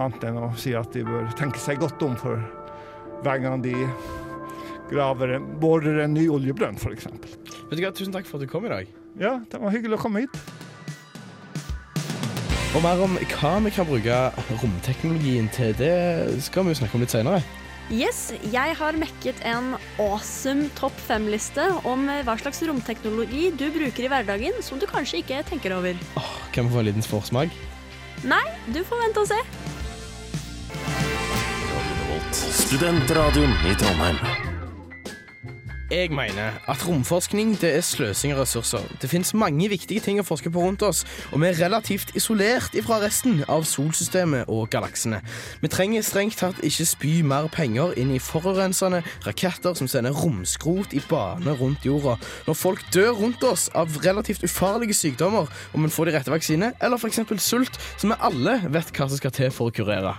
annet 0.00 0.24
enn 0.30 0.38
å 0.46 0.52
si 0.58 0.72
at 0.78 0.92
de 0.94 1.02
bør 1.06 1.26
tenke 1.38 1.58
seg 1.60 1.82
godt 1.82 2.02
om 2.06 2.14
for 2.16 2.38
hver 3.24 3.42
gang 3.42 3.60
de 3.64 3.74
graver, 4.90 5.34
en- 5.36 5.50
borer 5.60 6.04
en 6.04 6.14
ny 6.14 6.28
oljebrønn, 6.30 6.78
f.eks. 6.78 7.06
Tusen 7.98 8.12
takk 8.14 8.26
for 8.28 8.38
at 8.38 8.46
du 8.46 8.50
kom 8.50 8.64
i 8.66 8.72
dag. 8.72 8.88
Ja, 9.18 9.36
det 9.50 9.58
var 9.62 9.70
hyggelig 9.74 9.98
å 9.98 10.02
komme 10.06 10.24
hit. 10.24 10.38
Og 12.74 12.82
mer 12.82 12.98
om 13.04 13.12
hva 13.14 13.50
vi 13.62 13.70
kan 13.70 13.86
bruke 13.86 14.16
romteknologien 14.58 15.46
til, 15.54 15.70
det 15.78 15.92
skal 16.42 16.66
vi 16.66 16.72
jo 16.72 16.80
snakke 16.80 16.98
om 16.98 17.04
litt 17.04 17.12
senere. 17.14 17.38
Yes, 17.92 18.32
jeg 18.50 18.74
har 18.78 18.96
mekket 18.98 19.42
en 19.46 19.74
awesome 20.00 20.70
topp 20.78 20.96
fem-liste 21.06 21.68
om 21.86 22.08
hva 22.26 22.34
slags 22.40 22.62
romteknologi 22.66 23.50
du 23.54 23.68
bruker 23.74 24.06
i 24.06 24.10
hverdagen 24.10 24.58
som 24.64 24.80
du 24.80 24.88
kanskje 24.90 25.20
ikke 25.20 25.42
tenker 25.52 25.76
over. 25.76 26.00
Åh, 26.18 26.32
Kan 26.56 26.66
vi 26.66 26.74
få 26.74 26.82
en 26.82 26.88
liten 26.88 27.06
forsmak? 27.06 27.54
Nei, 28.24 28.42
du 28.72 28.80
får 28.88 29.04
vente 29.04 29.22
og 29.22 29.30
se. 29.30 29.38
Studentradioen 32.34 33.54
i 33.70 33.76
Trondheim. 33.78 34.53
Jeg 35.94 36.10
mener 36.10 36.56
at 36.66 36.88
romforskning 36.88 37.52
det 37.62 37.68
er 37.76 37.82
sløsing 37.86 38.32
av 38.34 38.40
ressurser. 38.40 38.82
Det 38.98 39.06
finnes 39.12 39.30
mange 39.38 39.68
viktige 39.70 40.02
ting 40.02 40.18
å 40.18 40.24
forske 40.26 40.50
på 40.50 40.64
rundt 40.64 40.82
oss, 40.82 41.04
og 41.30 41.38
vi 41.38 41.46
er 41.46 41.60
relativt 41.60 42.10
isolert 42.18 42.74
fra 42.82 42.98
resten 42.98 43.44
av 43.46 43.62
solsystemet 43.68 44.50
og 44.50 44.66
galaksene. 44.74 45.20
Vi 45.62 45.70
trenger 45.70 46.02
strengt 46.02 46.40
tatt 46.40 46.58
ikke 46.66 46.88
spy 46.90 47.12
mer 47.22 47.46
penger 47.54 47.94
inn 48.00 48.10
i 48.10 48.18
forurensende 48.18 49.04
raketter 49.28 49.78
som 49.78 49.86
sender 49.86 50.18
romskrot 50.18 50.98
i 50.98 51.04
bane 51.06 51.54
rundt 51.62 51.86
jorda, 51.86 52.18
når 52.48 52.58
folk 52.64 52.82
dør 52.90 53.14
rundt 53.22 53.46
oss 53.46 53.68
av 53.78 53.94
relativt 54.02 54.42
ufarlige 54.42 54.98
sykdommer 54.98 55.46
om 55.78 55.86
en 55.86 55.94
får 55.94 56.10
de 56.10 56.18
rette 56.18 56.34
vaksinene, 56.34 56.74
eller 56.82 56.98
f.eks. 56.98 57.22
sult, 57.38 57.82
som 57.94 58.10
vi 58.10 58.18
alle 58.18 58.64
vet 58.66 58.90
hva 58.98 59.06
som 59.06 59.20
skal 59.22 59.38
til 59.38 59.54
for 59.54 59.70
å 59.70 59.78
kurere. 59.78 60.18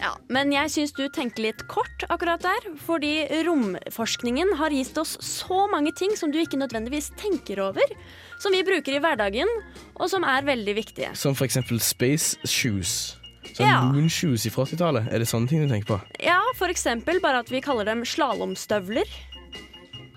Ja, 0.00 0.12
men 0.32 0.50
jeg 0.52 0.70
syns 0.74 0.92
du 0.96 1.04
tenker 1.08 1.42
litt 1.46 1.62
kort 1.70 2.04
akkurat 2.12 2.42
der. 2.44 2.66
Fordi 2.86 3.14
romforskningen 3.46 4.54
har 4.60 4.74
gitt 4.74 4.96
oss 5.00 5.16
så 5.24 5.66
mange 5.72 5.92
ting 5.96 6.12
som 6.18 6.32
du 6.32 6.38
ikke 6.42 6.58
nødvendigvis 6.60 7.10
tenker 7.20 7.62
over. 7.68 7.94
Som 8.42 8.52
vi 8.52 8.62
bruker 8.66 8.96
i 8.96 9.00
hverdagen, 9.00 9.48
og 9.96 10.10
som 10.12 10.24
er 10.28 10.44
veldig 10.44 10.74
viktige. 10.76 11.14
Som 11.16 11.32
f.eks. 11.36 11.58
space 11.80 12.36
shoes. 12.44 13.16
Sånn 13.56 13.64
Ja. 13.70 13.80
moon 13.88 14.08
shoes 14.12 14.44
fra 14.52 14.66
80-tallet. 14.66 15.08
Er 15.12 15.22
det 15.22 15.28
sånne 15.30 15.48
ting 15.48 15.62
du 15.64 15.72
tenker 15.72 15.94
på? 15.94 16.00
Ja, 16.20 16.40
for 16.58 16.68
eksempel 16.68 17.20
bare 17.24 17.40
at 17.40 17.48
vi 17.50 17.62
kaller 17.64 17.84
dem 17.88 18.04
slalåmstøvler. 18.04 19.08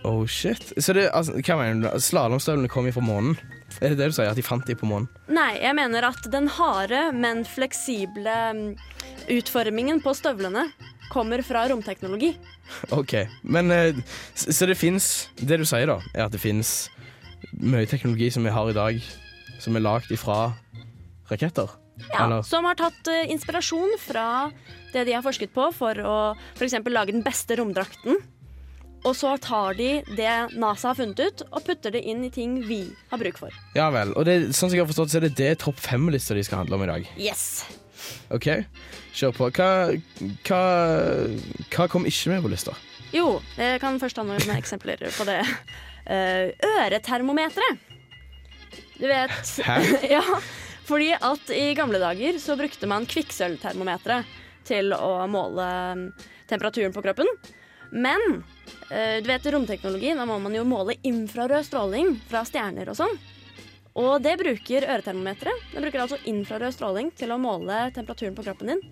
Oh 0.04 0.26
shit. 0.26 0.74
Så 0.78 0.94
det, 0.96 1.10
altså, 1.14 1.34
hva 1.44 1.58
mener 1.60 1.94
du? 1.94 2.00
Slalåmstøvlene 2.04 2.70
kom 2.72 2.88
fra 2.92 3.04
månen? 3.04 3.38
Er 3.80 3.94
det 3.94 4.00
det 4.00 4.10
du 4.12 4.16
sier? 4.18 4.30
At 4.32 4.40
de 4.40 4.46
fant 4.46 4.66
de 4.66 4.76
på 4.78 4.88
månen? 4.90 5.10
Nei, 5.32 5.52
jeg 5.62 5.76
mener 5.78 6.10
at 6.10 6.26
den 6.32 6.50
harde, 6.58 7.10
men 7.16 7.44
fleksible 7.48 8.38
mm, 8.56 8.64
utformingen 9.38 10.02
på 10.04 10.14
støvlene 10.18 10.68
kommer 11.10 11.42
fra 11.46 11.66
romteknologi. 11.72 12.34
OK. 12.94 13.16
Men 13.44 13.72
eh, 13.74 13.98
Så 14.36 14.68
det 14.70 14.78
fins 14.78 15.30
Det 15.40 15.58
du 15.58 15.66
sier, 15.66 15.90
da, 15.90 15.98
er 16.14 16.28
at 16.28 16.36
det 16.36 16.42
fins 16.42 16.90
mye 17.58 17.88
teknologi 17.90 18.30
som 18.34 18.46
vi 18.46 18.54
har 18.54 18.70
i 18.70 18.76
dag, 18.78 19.00
som 19.64 19.78
er 19.78 19.86
lagd 19.86 20.12
ifra 20.14 20.52
raketter? 21.32 21.72
Ja, 22.10 22.26
Eller 22.26 22.44
Som 22.48 22.68
har 22.70 22.78
tatt 22.80 23.10
eh, 23.12 23.28
inspirasjon 23.34 23.98
fra 24.02 24.28
det 24.94 25.06
de 25.08 25.16
har 25.16 25.26
forsket 25.26 25.52
på 25.54 25.70
for 25.76 26.00
å 26.02 26.18
f.eks. 26.56 26.78
lage 26.90 27.14
den 27.14 27.26
beste 27.26 27.58
romdrakten. 27.60 28.22
Og 29.08 29.16
så 29.16 29.32
tar 29.42 29.78
de 29.80 29.90
det 30.18 30.32
NASA 30.60 30.92
har 30.92 30.98
funnet 31.00 31.20
ut, 31.20 31.44
og 31.50 31.64
putter 31.66 31.94
det 31.96 32.02
inn 32.04 32.26
i 32.28 32.32
ting 32.34 32.58
vi 32.68 32.82
har 33.12 33.22
bruk 33.22 33.40
for. 33.40 33.56
Ja 33.78 33.88
vel. 33.96 34.12
Og 34.20 34.28
det, 34.28 34.40
sånn 34.52 34.68
som 34.68 34.76
jeg 34.76 34.84
har 34.84 34.90
forstått, 34.92 35.14
så 35.14 35.22
er 35.22 35.28
det 35.30 35.36
det 35.40 35.52
topp 35.64 35.80
fem-lista 35.80 36.36
de 36.36 36.44
skal 36.46 36.64
handle 36.64 36.80
om 36.80 36.86
i 36.86 36.92
dag. 36.92 37.12
Yes! 37.20 37.46
OK, 38.34 38.48
kjør 39.16 39.36
på. 39.36 39.50
Hva, 39.56 39.70
hva, 40.48 40.64
hva 41.76 41.88
kom 41.92 42.08
ikke 42.10 42.34
med 42.34 42.44
på 42.44 42.52
lista? 42.52 42.76
Jo, 43.16 43.40
jeg 43.58 43.80
kan 43.82 43.98
først 44.02 44.20
ta 44.20 44.26
noen 44.26 44.52
eksempler 44.58 45.02
på 45.16 45.26
det. 45.30 45.40
Eh, 46.10 46.52
øretermometeret. 46.66 47.86
Du 49.00 49.06
vet 49.08 49.52
Hæ? 49.64 49.76
ja, 50.16 50.24
fordi 50.88 51.12
at 51.14 51.52
i 51.54 51.72
gamle 51.78 52.02
dager 52.02 52.40
så 52.42 52.58
brukte 52.60 52.90
man 52.90 53.08
kvikksølvtermometeret 53.10 54.28
til 54.68 54.94
å 54.94 55.28
måle 55.32 55.68
mm, 55.96 56.04
temperaturen 56.50 56.94
på 56.96 57.04
kroppen. 57.06 57.30
Men 57.92 58.44
eh, 58.90 59.18
du 59.24 59.28
vet 59.30 59.50
romteknologi, 59.54 60.14
da 60.18 60.28
må 60.30 60.38
man 60.44 60.56
jo 60.56 60.66
måle 60.68 60.98
infrarød 61.08 61.66
stråling 61.66 62.16
fra 62.30 62.44
stjerner 62.48 62.92
og 62.92 63.00
sånn. 63.00 63.20
Og 64.00 64.22
det 64.24 64.38
bruker 64.40 64.86
øretermometeret. 64.86 65.70
Det 65.74 65.82
bruker 65.84 66.04
altså 66.06 66.20
infrarød 66.30 66.76
stråling 66.76 67.10
til 67.18 67.34
å 67.34 67.40
måle 67.42 67.88
temperaturen 67.96 68.38
på 68.38 68.46
kroppen 68.46 68.74
din. 68.74 68.84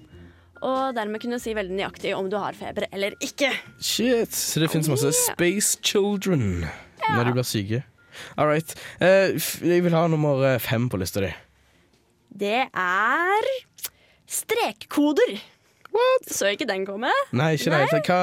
Og 0.65 0.95
dermed 0.97 1.21
kunne 1.21 1.37
si 1.41 1.53
veldig 1.53 1.75
nøyaktig 1.77 2.15
om 2.17 2.31
du 2.31 2.37
har 2.41 2.57
feber 2.57 2.87
eller 2.89 3.13
ikke. 3.23 3.51
Shit, 3.77 4.33
så 4.33 4.63
det 4.63 4.71
finnes 4.73 4.89
masse 4.89 5.13
Space 5.13 5.77
Children 5.85 6.65
når 7.03 7.29
de 7.29 7.35
blir 7.35 7.47
syke. 7.47 7.83
All 8.35 8.49
right. 8.49 8.73
Eh, 8.97 9.37
jeg 9.61 9.83
vil 9.85 9.93
ha 9.93 10.07
nummer 10.09 10.41
eh, 10.47 10.57
fem 10.61 10.87
på 10.89 10.97
lista 10.97 11.21
di. 11.21 11.29
Det 12.37 12.65
er 12.65 13.51
strekkoder. 14.27 15.37
What? 15.95 16.29
Så 16.29 16.51
ikke 16.51 16.67
den 16.69 16.85
komme? 16.87 17.11
Nei, 17.35 17.53
ikke 17.57 17.73
det. 17.73 18.01
Hva, 18.07 18.19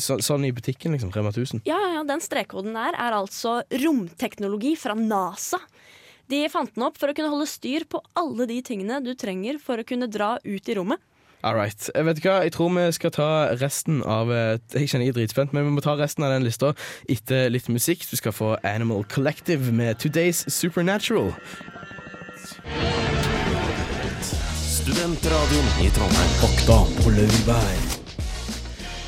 så, 0.00 0.18
sånn 0.24 0.46
i 0.48 0.52
butikken, 0.54 0.94
liksom? 0.96 1.12
Rema 1.14 1.32
1000? 1.34 1.64
Ja, 1.68 1.78
ja, 1.96 2.02
Den 2.08 2.22
strekkoden 2.24 2.76
der 2.76 2.96
er 2.96 3.16
altså 3.18 3.60
romteknologi 3.84 4.74
fra 4.80 4.96
NASA. 4.98 5.60
De 6.32 6.44
fant 6.48 6.70
den 6.74 6.86
opp 6.86 6.96
for 7.00 7.12
å 7.12 7.16
kunne 7.16 7.32
holde 7.32 7.48
styr 7.50 7.84
på 7.90 8.00
alle 8.16 8.46
de 8.48 8.60
tingene 8.64 9.02
du 9.04 9.12
trenger 9.18 9.58
for 9.60 9.82
å 9.82 9.86
kunne 9.86 10.08
dra 10.08 10.36
ut 10.44 10.70
i 10.70 10.78
rommet. 10.78 11.02
All 11.42 11.56
right. 11.58 11.90
Vet 11.94 12.20
du 12.20 12.28
hva, 12.28 12.36
jeg 12.46 12.54
tror 12.54 12.70
vi 12.76 12.84
skal 12.94 13.10
ta 13.16 13.28
resten 13.58 13.98
av 14.06 14.30
eh, 14.30 14.60
Jeg 14.76 14.92
kjenner 14.92 15.08
jeg 15.08 15.16
er 15.16 15.18
dritspent, 15.18 15.54
men 15.56 15.66
vi 15.66 15.74
må 15.74 15.82
ta 15.82 15.96
resten 15.98 16.22
av 16.22 16.30
den 16.30 16.46
lista 16.46 16.70
etter 17.10 17.50
litt 17.50 17.66
musikk. 17.66 18.06
Du 18.06 18.14
skal 18.20 18.36
få 18.36 18.54
Animal 18.62 19.02
Collective 19.10 19.74
med 19.74 19.98
Today's 19.98 20.46
Supernatural. 20.46 21.34
Studentradioen 24.82 25.68
i 25.78 25.90
Trondheim. 25.94 26.30
Fakta 26.40 26.80
på 27.04 27.10
laurbær. 27.14 27.68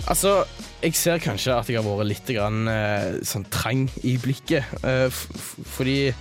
Altså, 0.06 0.44
jeg 0.84 0.94
ser 0.94 1.18
kanskje 1.18 1.50
at 1.56 1.70
jeg 1.72 1.80
har 1.80 1.86
vært 1.88 2.06
litt 2.12 2.28
grann, 2.30 2.68
eh, 2.70 3.16
sånn 3.26 3.42
trang 3.50 3.88
i 4.06 4.12
blikket. 4.22 4.62
eh, 4.84 5.08
f 5.10 5.24
f 5.34 5.48
fordi 5.66 6.14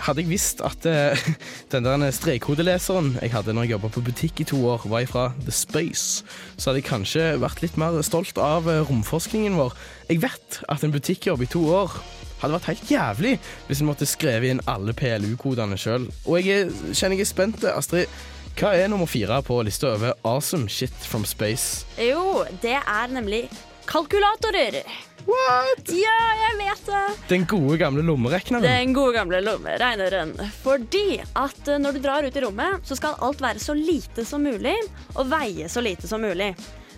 hadde 0.00 0.22
jeg 0.22 0.30
visst 0.30 0.62
at 0.64 0.86
eh, 0.88 1.12
den 1.74 1.84
der 1.84 2.08
strekkodeleseren 2.08 3.18
jeg 3.20 3.34
hadde 3.34 3.52
når 3.52 3.66
jeg 3.66 3.74
jobba 3.74 3.90
på 3.92 4.04
butikk 4.06 4.40
i 4.40 4.46
to 4.48 4.62
år, 4.64 4.86
var 4.88 5.04
fra 5.10 5.24
The 5.44 5.52
Space, 5.52 6.24
så 6.56 6.70
hadde 6.70 6.80
jeg 6.80 6.88
kanskje 6.88 7.26
vært 7.42 7.60
litt 7.60 7.76
mer 7.76 8.00
stolt 8.00 8.40
av 8.40 8.64
eh, 8.64 8.80
romforskningen 8.80 9.58
vår. 9.60 9.76
Jeg 10.08 10.22
vet 10.24 10.62
at 10.72 10.86
en 10.86 10.94
butikkjobb 10.94 11.44
i 11.44 11.50
to 11.52 11.66
år 11.68 11.98
hadde 12.40 12.56
vært 12.56 12.70
helt 12.72 12.90
jævlig 12.90 13.34
hvis 13.68 13.84
en 13.84 13.90
måtte 13.90 14.08
skrevet 14.08 14.54
inn 14.54 14.64
alle 14.64 14.96
PLU-kodene 14.96 15.76
sjøl. 15.76 16.08
Og 16.24 16.40
jeg 16.40 16.64
er, 16.64 16.72
kjenner 16.96 17.20
jeg 17.20 17.26
er 17.26 17.30
spent. 17.34 17.68
Astrid, 17.68 18.08
hva 18.56 18.70
er 18.72 18.88
nummer 18.88 19.08
fire 19.08 19.36
på 19.44 19.58
lista 19.66 19.90
over 19.92 20.14
awesome 20.24 20.68
shit 20.72 20.94
from 21.04 21.26
space? 21.28 21.84
Jo, 22.00 22.44
det 22.62 22.78
er 22.78 23.10
nemlig 23.12 23.42
kalkulatorer. 23.84 24.78
What? 25.26 25.90
Ja, 25.90 26.14
jeg 26.40 26.54
vet 26.60 26.86
det. 26.86 27.02
Den 27.28 27.44
gode 27.50 27.76
gamle 27.82 28.04
lommerekneren. 28.06 28.64
Den 28.64 28.94
gode 28.96 29.16
gamle 29.18 29.42
lommeregneren. 29.42 30.32
Fordi 30.62 31.18
at 31.36 31.68
eh, 31.68 31.80
når 31.82 31.98
du 31.98 32.00
drar 32.04 32.24
ut 32.24 32.36
i 32.38 32.44
rommet, 32.46 32.86
så 32.86 32.96
skal 32.96 33.18
alt 33.26 33.42
være 33.42 33.60
så 33.60 33.74
lite 33.76 34.24
som 34.24 34.46
mulig 34.46 34.76
og 35.16 35.26
veie 35.32 35.68
så 35.68 35.82
lite 35.84 36.08
som 36.08 36.22
mulig. 36.24 36.52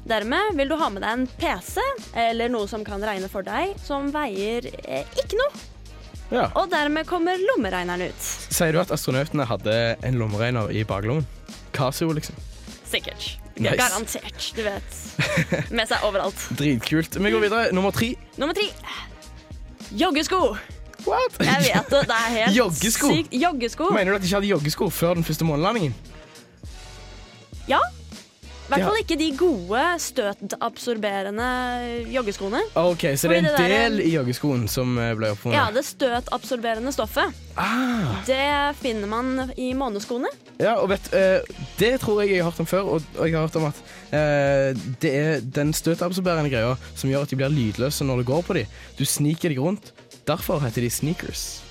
Dermed 0.09 0.55
vil 0.61 0.71
du 0.71 0.77
ha 0.79 0.91
med 0.93 1.03
deg 1.03 1.17
en 1.17 1.27
PC 1.41 1.83
eller 2.29 2.53
noe 2.53 2.69
som 2.71 2.85
kan 2.87 3.03
regne 3.05 3.27
for 3.33 3.43
deg, 3.45 3.75
som 3.83 4.13
veier 4.15 4.71
eh, 4.85 5.09
ikke 5.25 5.41
noe. 5.41 5.67
Ja. 6.31 6.47
Og 6.61 6.69
dermed 6.71 7.07
kommer 7.09 7.39
lommeregneren 7.41 8.03
ut. 8.11 8.27
Sier 8.53 8.73
du 8.77 8.81
at 8.83 8.91
astronautene 8.93 9.47
hadde 9.49 9.75
en 10.05 10.19
lommeregner 10.21 10.69
i 10.77 10.83
baklommen? 10.85 11.25
Casio, 11.73 12.11
liksom. 12.13 12.37
Sikkert. 12.89 13.39
Nice. 13.59 13.77
Garantert. 13.81 14.51
Du 14.57 14.61
vet. 14.63 14.99
Med 15.75 15.89
seg 15.91 16.05
overalt. 16.07 16.43
Dritkult. 16.61 17.17
Vi 17.19 17.33
går 17.33 17.43
videre. 17.47 17.63
Nummer 17.77 17.91
tre. 17.97 18.13
Nummer 18.39 18.55
tre. 18.57 18.69
Joggesko. 19.99 20.43
What? 21.09 21.39
Jeg 21.41 21.65
vet 21.65 21.91
det. 21.93 22.03
Det 22.11 22.17
er 22.19 22.31
helt 22.37 22.57
Joggesko? 22.61 23.11
sykt. 23.15 23.35
Joggesko. 23.43 23.89
Mener 23.97 24.13
du 24.13 24.19
at 24.19 24.23
de 24.23 24.29
ikke 24.29 24.37
hadde 24.41 24.51
joggesko 24.53 24.89
før 24.93 25.15
den 25.19 25.25
første 25.25 25.49
månelandingen? 25.49 25.95
Ja. 27.69 27.81
I 28.69 28.73
hvert 28.75 28.85
fall 28.85 28.99
ikke 29.01 29.17
de 29.17 29.27
gode 29.39 29.83
støtabsorberende 30.05 31.45
joggeskoene. 32.13 32.61
OK, 32.77 33.05
så 33.17 33.31
det 33.31 33.39
er 33.39 33.41
en 33.41 33.47
det 33.49 33.69
del 33.73 34.01
i 34.05 34.11
joggeskoen 34.13 34.67
som 34.69 34.91
ble 35.17 35.31
oppfunnet? 35.33 35.57
Ja, 35.57 35.71
det 35.73 35.87
støtabsorberende 35.89 36.93
stoffet. 36.93 37.33
Ah, 37.57 38.19
Det 38.29 38.77
finner 38.83 39.09
man 39.09 39.53
i 39.57 39.71
måneskoene. 39.75 40.29
ja, 40.61 40.75
og 40.83 40.91
vet 40.93 41.09
eh, 41.17 41.41
Det 41.79 41.95
tror 42.03 42.21
jeg 42.23 42.35
jeg 42.37 42.43
har 42.45 42.51
hørt 42.51 42.61
om 42.61 42.67
før, 42.69 42.83
og, 42.99 43.03
jeg 43.25 43.35
har 43.35 43.47
hørt 43.49 43.57
om 43.57 43.65
at 43.71 43.81
eh, 44.13 44.77
det 45.01 45.15
er 45.17 45.41
den 45.41 45.73
støtabsorberende 45.73 46.51
greia 46.53 46.77
som 46.95 47.09
gjør 47.11 47.25
at 47.25 47.31
de 47.33 47.37
blir 47.41 47.49
lydløse 47.55 48.05
når 48.05 48.21
du 48.21 48.25
går 48.35 48.43
på 48.47 48.59
dem. 48.61 48.67
Du 48.99 49.05
sniker 49.09 49.49
deg 49.49 49.59
rundt. 49.65 49.93
Derfor 50.29 50.61
heter 50.61 50.85
de 50.85 50.91
sneakers. 50.93 51.63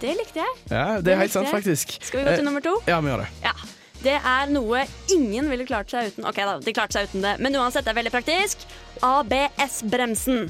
Det 0.00 0.14
likte 0.16 0.38
jeg. 0.40 0.52
Ja, 0.70 1.00
det 1.02 1.12
er 1.12 1.18
helt 1.26 1.32
sant, 1.34 1.50
faktisk. 1.50 1.98
Skal 2.00 2.20
vi 2.20 2.24
gå 2.24 2.30
til 2.38 2.40
Eh, 2.40 2.46
nummer 2.46 2.62
to? 2.64 2.78
Ja, 2.86 3.00
vi 3.04 3.10
gjør 3.12 3.26
det. 3.26 3.28
Ja. 3.44 3.52
Det 4.02 4.14
er 4.14 4.50
noe 4.52 4.84
ingen 5.10 5.48
ville 5.50 5.64
klart 5.66 5.90
seg 5.90 6.12
uten. 6.12 6.26
Ok 6.28 6.36
da, 6.38 6.58
de 6.62 6.72
klarte 6.76 6.94
seg 6.98 7.08
uten 7.10 7.24
det, 7.24 7.36
men 7.42 7.56
uansett, 7.58 7.84
det 7.84 7.90
er 7.94 7.98
veldig 7.98 8.12
praktisk. 8.14 8.62
ABS-bremsen. 9.02 10.48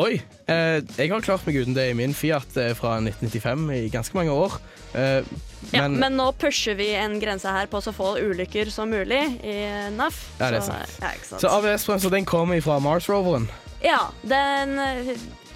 Oi. 0.00 0.22
Eh, 0.48 0.78
jeg 0.96 1.10
har 1.12 1.20
klart 1.24 1.44
meg 1.46 1.56
uten 1.60 1.74
det 1.76 1.90
i 1.90 1.96
min 1.96 2.14
Fiat 2.16 2.54
eh, 2.60 2.70
fra 2.76 2.94
1995 3.00 3.66
i 3.76 3.80
ganske 3.92 4.16
mange 4.16 4.32
år. 4.32 4.58
Eh, 4.96 5.24
Ja, 5.72 5.84
men, 5.86 5.94
men 6.02 6.16
nå 6.18 6.24
pusher 6.36 6.74
vi 6.74 6.88
en 6.98 7.20
grense 7.22 7.46
her 7.48 7.68
på 7.70 7.78
så 7.80 7.92
få 7.94 8.16
ulykker 8.18 8.68
som 8.74 8.90
mulig 8.90 9.20
i 9.46 9.54
NAF. 9.94 10.16
Ja, 10.40 10.48
det 10.50 10.58
er 10.58 10.64
så. 10.66 10.78
Ja, 11.00 11.12
sant? 11.22 11.40
Så 11.44 11.52
ABS-bremsen, 11.54 12.10
den 12.12 12.26
kommer 12.28 12.58
fra 12.64 12.80
Mars-roveren. 12.82 13.46
ja, 13.84 14.00
den 14.26 14.74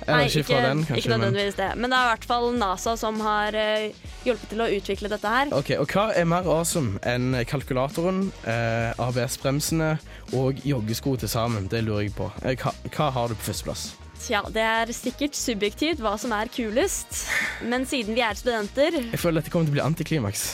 eh, 0.06 0.26
ikke, 0.26 0.44
ikke 0.44 0.62
den, 0.62 0.84
kanskje, 0.84 1.02
ikke 1.02 1.12
nødvendigvis 1.14 1.58
det. 1.58 1.70
Men 1.76 1.92
det 1.92 1.98
er 1.98 2.08
i 2.08 2.12
hvert 2.14 2.28
fall 2.30 2.48
NASA 2.60 2.96
som 3.00 3.20
har 3.24 3.58
eh, 3.58 4.06
hjulpet 4.26 4.52
til 4.52 4.64
å 4.64 4.70
utvikle 4.78 5.12
dette 5.12 5.34
her. 5.36 5.52
Ok, 5.56 5.74
og 5.80 5.92
Hva 5.92 6.08
er 6.16 6.28
mer 6.28 6.48
awesome 6.50 7.00
enn 7.06 7.36
kalkulatoren, 7.48 8.26
eh, 8.48 8.90
ABS-bremsene 9.02 9.92
og 10.38 10.64
joggesko 10.66 11.16
til 11.22 11.32
sammen? 11.32 11.70
Det 11.70 11.84
lurer 11.86 12.06
jeg 12.06 12.16
på. 12.18 12.30
Eh, 12.42 12.56
hva, 12.60 12.74
hva 12.90 13.12
har 13.18 13.30
du 13.30 13.38
på 13.38 13.50
førsteplass? 13.50 13.88
Tja, 14.16 14.40
det 14.50 14.62
er 14.64 14.90
sikkert 14.96 15.36
subjektivt 15.36 16.00
hva 16.02 16.14
som 16.18 16.32
er 16.34 16.48
kulest, 16.50 17.26
men 17.68 17.84
siden 17.86 18.16
vi 18.16 18.22
er 18.24 18.38
studenter 18.38 18.96
Jeg 18.96 19.20
føler 19.20 19.42
dette 19.42 19.52
kommer 19.52 19.68
til 19.68 19.74
å 19.74 19.76
bli 19.76 19.84
antiklimaks. 19.84 20.46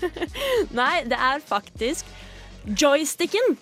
Nei, 0.78 1.02
det 1.10 1.18
er 1.18 1.42
faktisk 1.44 2.06
joysticken. 2.66 3.58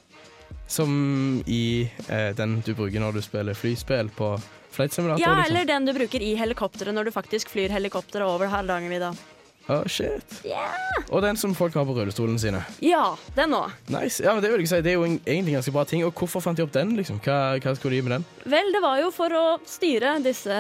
Som 0.69 1.43
i 1.47 1.89
eh, 2.09 2.31
den 2.37 2.61
du 2.65 2.75
bruker 2.77 3.01
når 3.01 3.19
du 3.19 3.25
spiller 3.25 3.57
flyspill 3.57 4.13
på 4.17 4.35
flight 4.75 4.97
simulator? 4.97 5.23
Ja, 5.23 5.37
liksom. 5.39 5.55
eller 5.57 5.71
den 5.71 5.87
du 5.89 5.95
bruker 5.97 6.25
i 6.25 6.35
helikopteret 6.39 6.97
når 6.97 7.09
du 7.09 7.15
faktisk 7.15 7.53
flyr 7.55 7.73
helikopteret 7.75 8.27
over 8.27 8.51
Hardangervidda. 8.53 9.15
Oh, 9.65 9.87
shit. 9.89 10.43
Og 11.09 11.23
den 11.25 11.39
som 11.41 11.55
folk 11.57 11.73
har 11.79 11.87
på 11.89 11.95
rullestolene 11.97 12.41
sine. 12.41 12.61
Ja, 12.85 13.15
den 13.37 13.55
òg. 13.57 13.73
Nice. 13.89 14.21
Ja, 14.21 14.35
men 14.37 14.45
Det 14.45 14.69
si, 14.69 14.81
det 14.85 14.93
er 14.93 14.99
jo 14.99 15.07
en, 15.07 15.17
egentlig 15.25 15.55
en 15.55 15.63
ganske 15.63 15.73
bra 15.73 15.85
ting. 15.89 16.05
Og 16.05 16.13
hvorfor 16.13 16.45
fant 16.45 16.59
de 16.59 16.67
opp 16.67 16.75
den? 16.75 16.93
liksom? 16.99 17.21
Hva, 17.25 17.57
hva 17.57 17.73
skulle 17.79 17.97
de 17.97 18.03
med 18.05 18.19
den? 18.19 18.27
Vel, 18.45 18.73
det 18.75 18.83
var 18.85 19.01
jo 19.01 19.09
for 19.15 19.33
å 19.33 19.45
styre 19.65 20.19
disse 20.25 20.59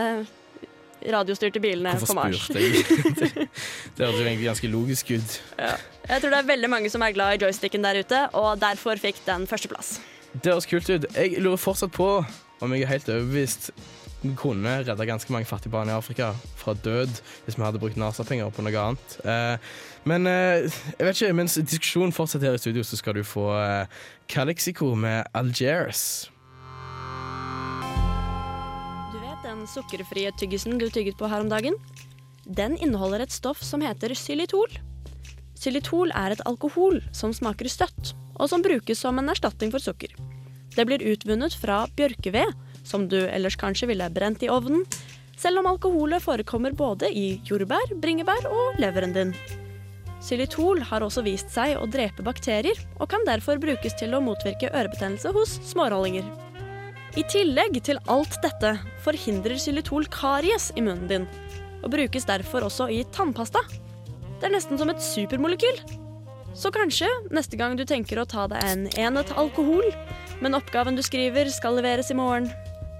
radiostyrte 1.04 1.60
bilene 1.60 1.92
Hvorfor 1.98 2.14
på 2.14 2.16
Mars. 2.16 2.46
spurte 2.46 2.64
jeg? 2.64 3.48
det 3.98 4.06
høres 4.06 4.22
jo 4.22 4.24
egentlig 4.24 4.48
ganske 4.48 4.70
logisk 4.72 5.12
ut. 5.12 5.36
Jeg 5.60 6.22
tror 6.22 6.32
det 6.32 6.38
er 6.40 6.48
veldig 6.54 6.70
mange 6.72 6.92
som 6.92 7.04
er 7.04 7.12
glad 7.12 7.36
i 7.36 7.44
joysticken 7.44 7.84
der 7.84 8.00
ute, 8.00 8.22
og 8.32 8.56
derfor 8.62 9.00
fikk 9.00 9.20
den 9.26 9.44
førsteplass. 9.50 9.98
Det 10.32 10.48
høres 10.48 10.70
kult 10.70 10.88
ut. 10.88 11.04
Jeg 11.12 11.44
lurer 11.44 11.60
fortsatt 11.60 11.92
på 11.92 12.08
om 12.64 12.72
jeg 12.72 12.86
er 12.86 12.92
helt 12.94 13.12
overbevist 13.12 13.68
vi 14.24 14.32
kunne 14.40 14.78
redda 14.80 15.04
ganske 15.04 15.32
mange 15.32 15.48
fattige 15.48 15.72
barn 15.72 15.90
i 15.90 15.94
Afrika 15.94 16.30
fra 16.56 16.72
død 16.74 17.12
hvis 17.44 17.58
vi 17.58 17.64
hadde 17.64 17.80
brukt 17.82 17.98
NASA-penger 18.00 18.52
på 18.54 18.64
noe 18.64 18.80
annet. 18.80 19.16
Eh, 19.20 19.56
men 20.08 20.28
eh, 20.30 20.64
jeg 20.98 21.06
vet 21.06 21.20
ikke, 21.20 21.36
mens 21.36 21.58
diskusjonen 21.60 22.14
fortsetter 22.16 22.48
her 22.48 22.56
i 22.56 22.62
studio, 22.62 22.84
så 22.84 22.96
skal 23.00 23.18
du 23.18 23.24
få 23.24 23.50
eh, 23.58 24.96
med 24.96 25.28
Algiers. 25.34 26.30
Du 29.12 29.20
vet 29.20 29.44
den 29.44 29.66
sukkerfrie 29.68 30.32
tyggisen 30.40 30.78
du 30.80 30.88
tygget 30.88 31.20
på 31.20 31.28
her 31.28 31.44
om 31.44 31.52
dagen? 31.52 31.76
Den 32.44 32.76
inneholder 32.76 33.24
et 33.24 33.32
stoff 33.32 33.62
som 33.62 33.84
heter 33.84 34.16
xylitol. 34.16 34.72
Xylitol 35.60 36.12
er 36.16 36.32
et 36.32 36.44
alkohol 36.48 37.02
som 37.12 37.32
smaker 37.32 37.68
støtt, 37.68 38.14
og 38.40 38.48
som 38.50 38.64
brukes 38.64 39.00
som 39.00 39.20
en 39.20 39.28
erstatning 39.32 39.72
for 39.72 39.80
sukker. 39.80 40.12
Det 40.74 40.84
blir 40.88 41.04
utvunnet 41.12 41.54
fra 41.54 41.84
bjørkeved, 41.96 42.63
som 42.84 43.08
du 43.08 43.18
ellers 43.24 43.56
kanskje 43.60 43.88
ville 43.90 44.08
brent 44.12 44.44
i 44.44 44.52
ovnen, 44.52 44.84
selv 45.40 45.60
om 45.60 45.68
alkoholet 45.72 46.22
forekommer 46.22 46.76
både 46.76 47.10
i 47.10 47.40
jordbær, 47.48 47.96
bringebær 48.00 48.46
og 48.50 48.80
leveren 48.82 49.14
din. 49.16 49.34
Xylitol 50.24 50.80
har 50.88 51.04
også 51.04 51.24
vist 51.26 51.50
seg 51.52 51.74
å 51.76 51.88
drepe 51.90 52.24
bakterier, 52.24 52.78
og 52.96 53.10
kan 53.12 53.26
derfor 53.26 53.60
brukes 53.60 53.96
til 53.98 54.14
å 54.16 54.22
motvirke 54.24 54.70
ørebetennelse 54.70 55.34
hos 55.36 55.58
smårollinger. 55.68 56.24
I 57.14 57.22
tillegg 57.30 57.76
til 57.84 58.00
alt 58.10 58.38
dette 58.42 58.72
forhindrer 59.04 59.60
xylitol 59.60 60.08
karies 60.10 60.70
i 60.74 60.82
munnen 60.82 61.10
din, 61.10 61.26
og 61.84 61.92
brukes 61.92 62.24
derfor 62.26 62.64
også 62.66 62.88
i 62.90 63.02
tannpasta. 63.14 63.60
Det 64.40 64.48
er 64.48 64.54
nesten 64.56 64.80
som 64.80 64.90
et 64.90 65.02
supermolekyl. 65.04 65.82
Så 66.54 66.70
kanskje 66.74 67.08
neste 67.34 67.58
gang 67.58 67.76
du 67.76 67.84
tenker 67.86 68.20
å 68.22 68.26
ta 68.30 68.46
deg 68.50 68.64
en 68.64 68.86
enhet 68.96 69.32
alkohol, 69.36 69.86
men 70.40 70.56
oppgaven 70.56 70.96
du 70.96 71.02
skriver 71.04 71.50
skal 71.52 71.76
leveres 71.78 72.10
i 72.14 72.18
morgen, 72.18 72.48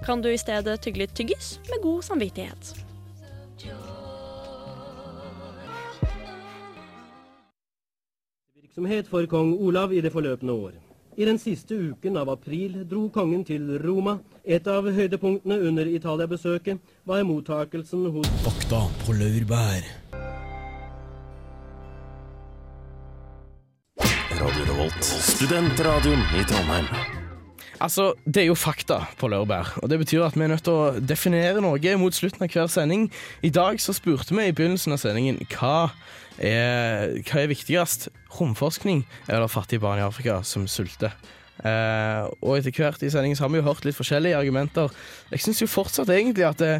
kan 0.05 0.21
du 0.21 0.29
i 0.31 0.37
stedet 0.37 0.81
tygge 0.81 1.05
litt 1.05 1.15
tyggis 1.17 1.55
med 1.69 1.81
god 1.81 2.03
samvittighet. 2.05 2.75
virksomhet 8.75 9.07
for 9.07 9.25
kong 9.25 9.53
Olav 9.53 9.93
i 9.93 10.01
det 10.01 10.11
forløpende 10.11 10.53
år. 10.53 10.71
I 11.17 11.25
den 11.25 11.37
siste 11.39 11.75
uken 11.75 12.17
av 12.17 12.29
april 12.29 12.83
dro 12.89 13.09
kongen 13.09 13.45
til 13.45 13.79
Roma. 13.79 14.19
Et 14.43 14.67
av 14.67 14.83
høydepunktene 14.83 15.59
under 15.61 15.85
Italia-besøket 15.87 16.79
var 17.05 17.23
mottakelsen 17.23 18.11
hos 18.11 18.27
Fakta 18.43 18.83
på 19.05 19.15
laurbær. 19.15 19.87
Radio 24.35 24.65
Revolt. 24.67 25.05
Studentradioen 25.05 26.19
i 26.35 26.43
Trondheim. 26.43 27.24
Altså, 27.83 28.13
Det 28.25 28.43
er 28.43 28.47
jo 28.47 28.55
fakta 28.55 29.01
på 29.19 29.27
laurbær, 29.27 29.75
og 29.83 29.89
det 29.89 29.99
betyr 29.99 30.25
at 30.25 30.35
vi 30.35 30.43
er 30.45 30.51
nødt 30.53 30.63
til 30.63 30.73
å 30.73 30.99
definere 30.99 31.61
noe 31.61 31.95
mot 31.99 32.13
slutten 32.13 32.43
av 32.43 32.51
hver 32.51 32.67
sending. 32.71 33.09
I 33.43 33.49
dag 33.49 33.79
så 33.79 33.93
spurte 33.93 34.35
vi 34.35 34.47
i 34.47 34.55
begynnelsen 34.55 34.95
av 34.95 35.01
sendingen 35.01 35.39
hva 35.51 35.91
er, 36.39 37.19
hva 37.27 37.41
er 37.41 37.51
viktigst, 37.51 38.09
romforskning 38.39 39.05
eller 39.27 39.51
fattige 39.51 39.83
barn 39.83 39.99
i 39.99 40.07
Afrika 40.07 40.41
som 40.43 40.67
sulter. 40.67 41.11
Eh, 41.63 42.23
og 42.43 42.57
etter 42.57 42.73
hvert 42.75 43.03
i 43.03 43.09
sendingen 43.11 43.37
så 43.37 43.45
har 43.45 43.53
vi 43.53 43.61
jo 43.61 43.67
hørt 43.67 43.85
litt 43.87 43.95
forskjellige 43.95 44.39
argumenter. 44.39 44.91
Jeg 45.31 45.43
syns 45.45 45.61
jo 45.63 45.71
fortsatt 45.71 46.11
egentlig 46.11 46.47
at 46.47 46.59
det, 46.59 46.73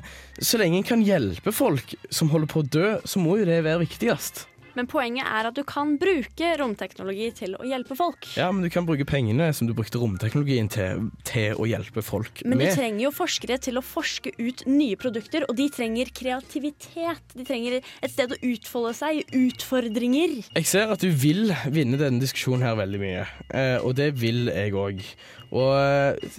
så 0.43 0.59
lenge 0.59 0.81
en 0.81 0.87
kan 0.87 1.05
hjelpe 1.05 1.53
folk 1.55 1.95
som 2.11 2.31
holder 2.33 2.51
på 2.51 2.63
å 2.63 2.67
dø, 2.67 2.89
så 3.07 3.23
må 3.23 3.39
jo 3.39 3.47
det 3.47 3.63
være 3.63 3.85
viktigst. 3.85 4.45
Men 4.75 4.89
poenget 4.91 5.27
er 5.27 5.49
at 5.49 5.55
du 5.55 5.63
kan 5.67 5.95
bruke 6.01 6.51
romteknologi 6.59 7.29
til 7.39 7.55
å 7.57 7.65
hjelpe 7.67 7.97
folk. 7.97 8.27
Ja, 8.37 8.49
men 8.51 8.65
du 8.65 8.69
kan 8.73 8.87
bruke 8.87 9.07
pengene 9.07 9.51
som 9.55 9.69
du 9.69 9.73
brukte 9.77 10.01
romteknologien 10.01 10.69
til, 10.71 11.09
til 11.27 11.55
å 11.59 11.67
hjelpe 11.69 12.03
folk 12.05 12.43
Men 12.45 12.59
du 12.61 12.67
trenger 12.67 13.05
jo 13.05 13.13
forskere 13.15 13.57
til 13.63 13.79
å 13.79 13.85
forske 13.85 14.33
ut 14.37 14.65
nye 14.69 14.97
produkter, 14.99 15.47
og 15.49 15.55
de 15.57 15.69
trenger 15.73 16.11
kreativitet. 16.15 17.35
De 17.35 17.45
trenger 17.47 17.79
et 17.79 18.11
sted 18.11 18.35
å 18.35 18.41
utfolde 18.51 18.93
seg, 18.97 19.23
utfordringer. 19.35 20.37
Jeg 20.51 20.69
ser 20.69 20.91
at 20.93 21.03
du 21.03 21.09
vil 21.11 21.53
vinne 21.71 21.99
denne 22.01 22.21
diskusjonen 22.23 22.67
her 22.67 22.77
veldig 22.79 23.01
mye, 23.01 23.25
eh, 23.55 23.77
og 23.81 23.95
det 23.99 24.11
vil 24.19 24.49
jeg 24.51 24.75
òg. 24.75 25.01
Og 25.55 25.71
eh, 25.79 26.35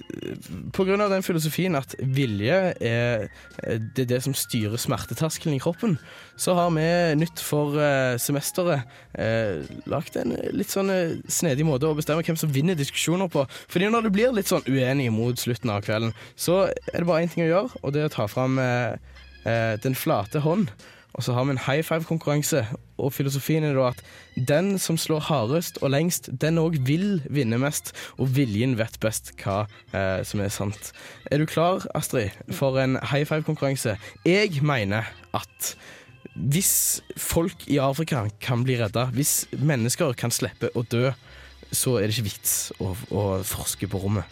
på 0.76 0.84
grunn 0.84 1.00
av 1.00 1.12
den 1.12 1.24
filosofien 1.24 1.76
at 1.78 1.94
vilje 2.00 2.56
er 2.84 3.26
eh, 3.26 3.78
det, 3.96 4.04
er 4.04 4.10
det 4.10 4.20
som 4.26 4.36
styrer 4.36 4.80
smerteterskelen 4.80 5.56
i 5.56 5.62
kroppen, 5.62 5.96
så 6.36 6.56
har 6.58 6.72
vi 6.74 6.86
nytt 7.22 7.40
for 7.44 7.78
eh, 7.80 8.16
semesteret 8.20 8.84
eh, 9.16 9.64
lagt 9.88 10.18
en 10.20 10.36
litt 10.56 10.72
sånn 10.72 10.92
snedig 11.32 11.64
måte 11.68 11.88
å 11.88 11.96
bestemme 11.96 12.24
hvem 12.26 12.38
som 12.40 12.52
vinner 12.52 12.76
diskusjoner 12.78 13.30
på. 13.32 13.46
Fordi 13.72 13.88
når 13.92 14.06
du 14.06 14.12
blir 14.18 14.36
litt 14.36 14.52
sånn 14.52 14.66
uenig 14.68 15.08
mot 15.14 15.40
slutten 15.40 15.72
av 15.72 15.86
kvelden, 15.86 16.12
så 16.36 16.66
er 16.68 16.98
det 16.98 17.08
bare 17.08 17.24
én 17.24 17.32
ting 17.32 17.46
å 17.46 17.52
gjøre, 17.52 17.80
og 17.82 17.96
det 17.96 18.04
er 18.04 18.10
å 18.10 18.16
ta 18.18 18.28
fram 18.30 18.60
eh, 18.60 18.98
den 19.80 19.96
flate 19.96 20.44
hånd. 20.44 20.72
Og 21.16 21.24
så 21.24 21.32
har 21.32 21.46
vi 21.48 21.54
en 21.54 21.62
high 21.64 21.80
five-konkurranse, 21.84 22.62
og 23.00 23.12
filosofien 23.16 23.64
er 23.64 23.76
da 23.76 23.88
at 23.88 24.02
den 24.48 24.74
som 24.80 24.98
slår 25.00 25.22
hardest 25.30 25.78
og 25.80 25.94
lengst, 25.94 26.28
den 26.28 26.60
òg 26.60 26.76
vil 26.84 27.22
vinne 27.32 27.56
mest, 27.60 27.94
og 28.20 28.34
viljen 28.36 28.76
vet 28.76 28.98
best 29.00 29.32
hva 29.40 29.62
eh, 29.96 30.20
som 30.28 30.42
er 30.44 30.52
sant. 30.52 30.92
Er 31.32 31.40
du 31.40 31.48
klar, 31.48 31.86
Astrid, 31.96 32.36
for 32.52 32.76
en 32.82 32.98
high 33.00 33.24
five-konkurranse? 33.28 33.96
Jeg 34.28 34.60
mener 34.60 35.08
at 35.36 35.76
hvis 36.36 37.00
folk 37.16 37.64
i 37.64 37.78
Afrika 37.80 38.26
kan 38.44 38.64
bli 38.66 38.76
redda, 38.76 39.06
hvis 39.16 39.46
mennesker 39.56 40.12
kan 40.20 40.34
slippe 40.34 40.68
å 40.76 40.84
dø, 40.84 41.08
så 41.72 41.96
er 41.96 42.06
det 42.06 42.18
ikke 42.18 42.28
vits 42.28 42.56
å, 42.76 42.92
å 43.08 43.22
forske 43.46 43.88
på 43.88 44.02
rommet. 44.04 44.28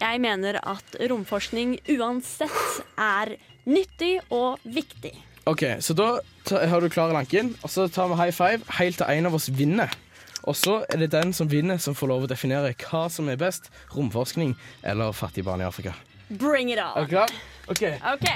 Jeg 0.00 0.22
mener 0.22 0.56
at 0.62 0.94
romforskning 1.10 1.74
uansett 1.98 2.78
er 2.96 3.34
nyttig 3.68 4.14
og 4.32 4.62
viktig. 4.64 5.12
OK, 5.50 5.64
så 5.82 5.94
da 5.98 6.08
har 6.46 6.80
du 6.80 6.88
klar 6.92 7.10
lanken, 7.12 7.56
og 7.64 7.70
så 7.72 7.88
tar 7.90 8.06
vi 8.12 8.18
high 8.20 8.34
five 8.34 8.62
helt 8.78 9.00
til 9.00 9.06
en 9.10 9.26
av 9.26 9.34
oss 9.34 9.48
vinner. 9.50 9.90
Og 10.48 10.56
så 10.56 10.84
er 10.88 11.02
det 11.02 11.10
den 11.12 11.32
som 11.36 11.50
vinner, 11.50 11.80
som 11.82 11.96
får 11.98 12.08
lov 12.12 12.24
å 12.24 12.30
definere 12.30 12.70
hva 12.86 13.08
som 13.12 13.28
er 13.28 13.40
best, 13.40 13.66
romforskning 13.96 14.54
eller 14.86 15.12
fattige 15.12 15.44
barn 15.48 15.60
i 15.60 15.66
Afrika. 15.66 15.92
Bring 16.30 16.70
it 16.70 16.78
on. 16.78 16.94
Er 16.94 17.02
du 17.02 17.10
klar? 17.16 17.34
OK. 17.66 17.82
OK. 18.14 18.26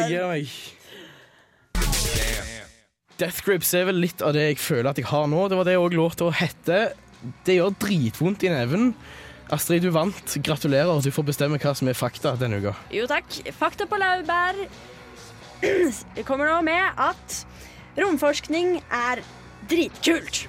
Jeg 0.00 0.08
gir 0.10 0.26
meg. 0.32 0.79
Death 3.20 3.44
grips 3.44 3.74
er 3.76 3.84
vel 3.90 3.98
litt 4.00 4.22
av 4.24 4.32
det 4.32 4.46
jeg 4.46 4.60
føler 4.62 4.90
at 4.92 5.00
jeg 5.00 5.08
har 5.10 5.26
nå. 5.28 5.46
Det 5.52 5.58
var 5.58 5.68
det 5.68 5.76
òg 5.80 5.96
låta 5.98 6.30
hette. 6.32 6.78
Det 7.44 7.58
gjør 7.58 7.74
dritvondt 7.82 8.46
i 8.48 8.52
neven. 8.52 8.94
Astrid, 9.52 9.84
du 9.84 9.90
vant. 9.92 10.36
Gratulerer. 10.46 11.02
Du 11.04 11.10
får 11.12 11.26
bestemme 11.28 11.58
hva 11.60 11.74
som 11.76 11.90
er 11.90 11.98
fakta 11.98 12.32
denne 12.40 12.62
uka. 12.62 12.72
Jo 12.94 13.04
takk. 13.10 13.42
Fakta 13.58 13.88
på 13.90 13.98
laurbær 14.00 14.64
kommer 16.24 16.48
nå 16.48 16.60
med 16.64 17.00
at 17.00 17.42
romforskning 18.00 18.78
er 18.88 19.20
dritkult. 19.68 20.46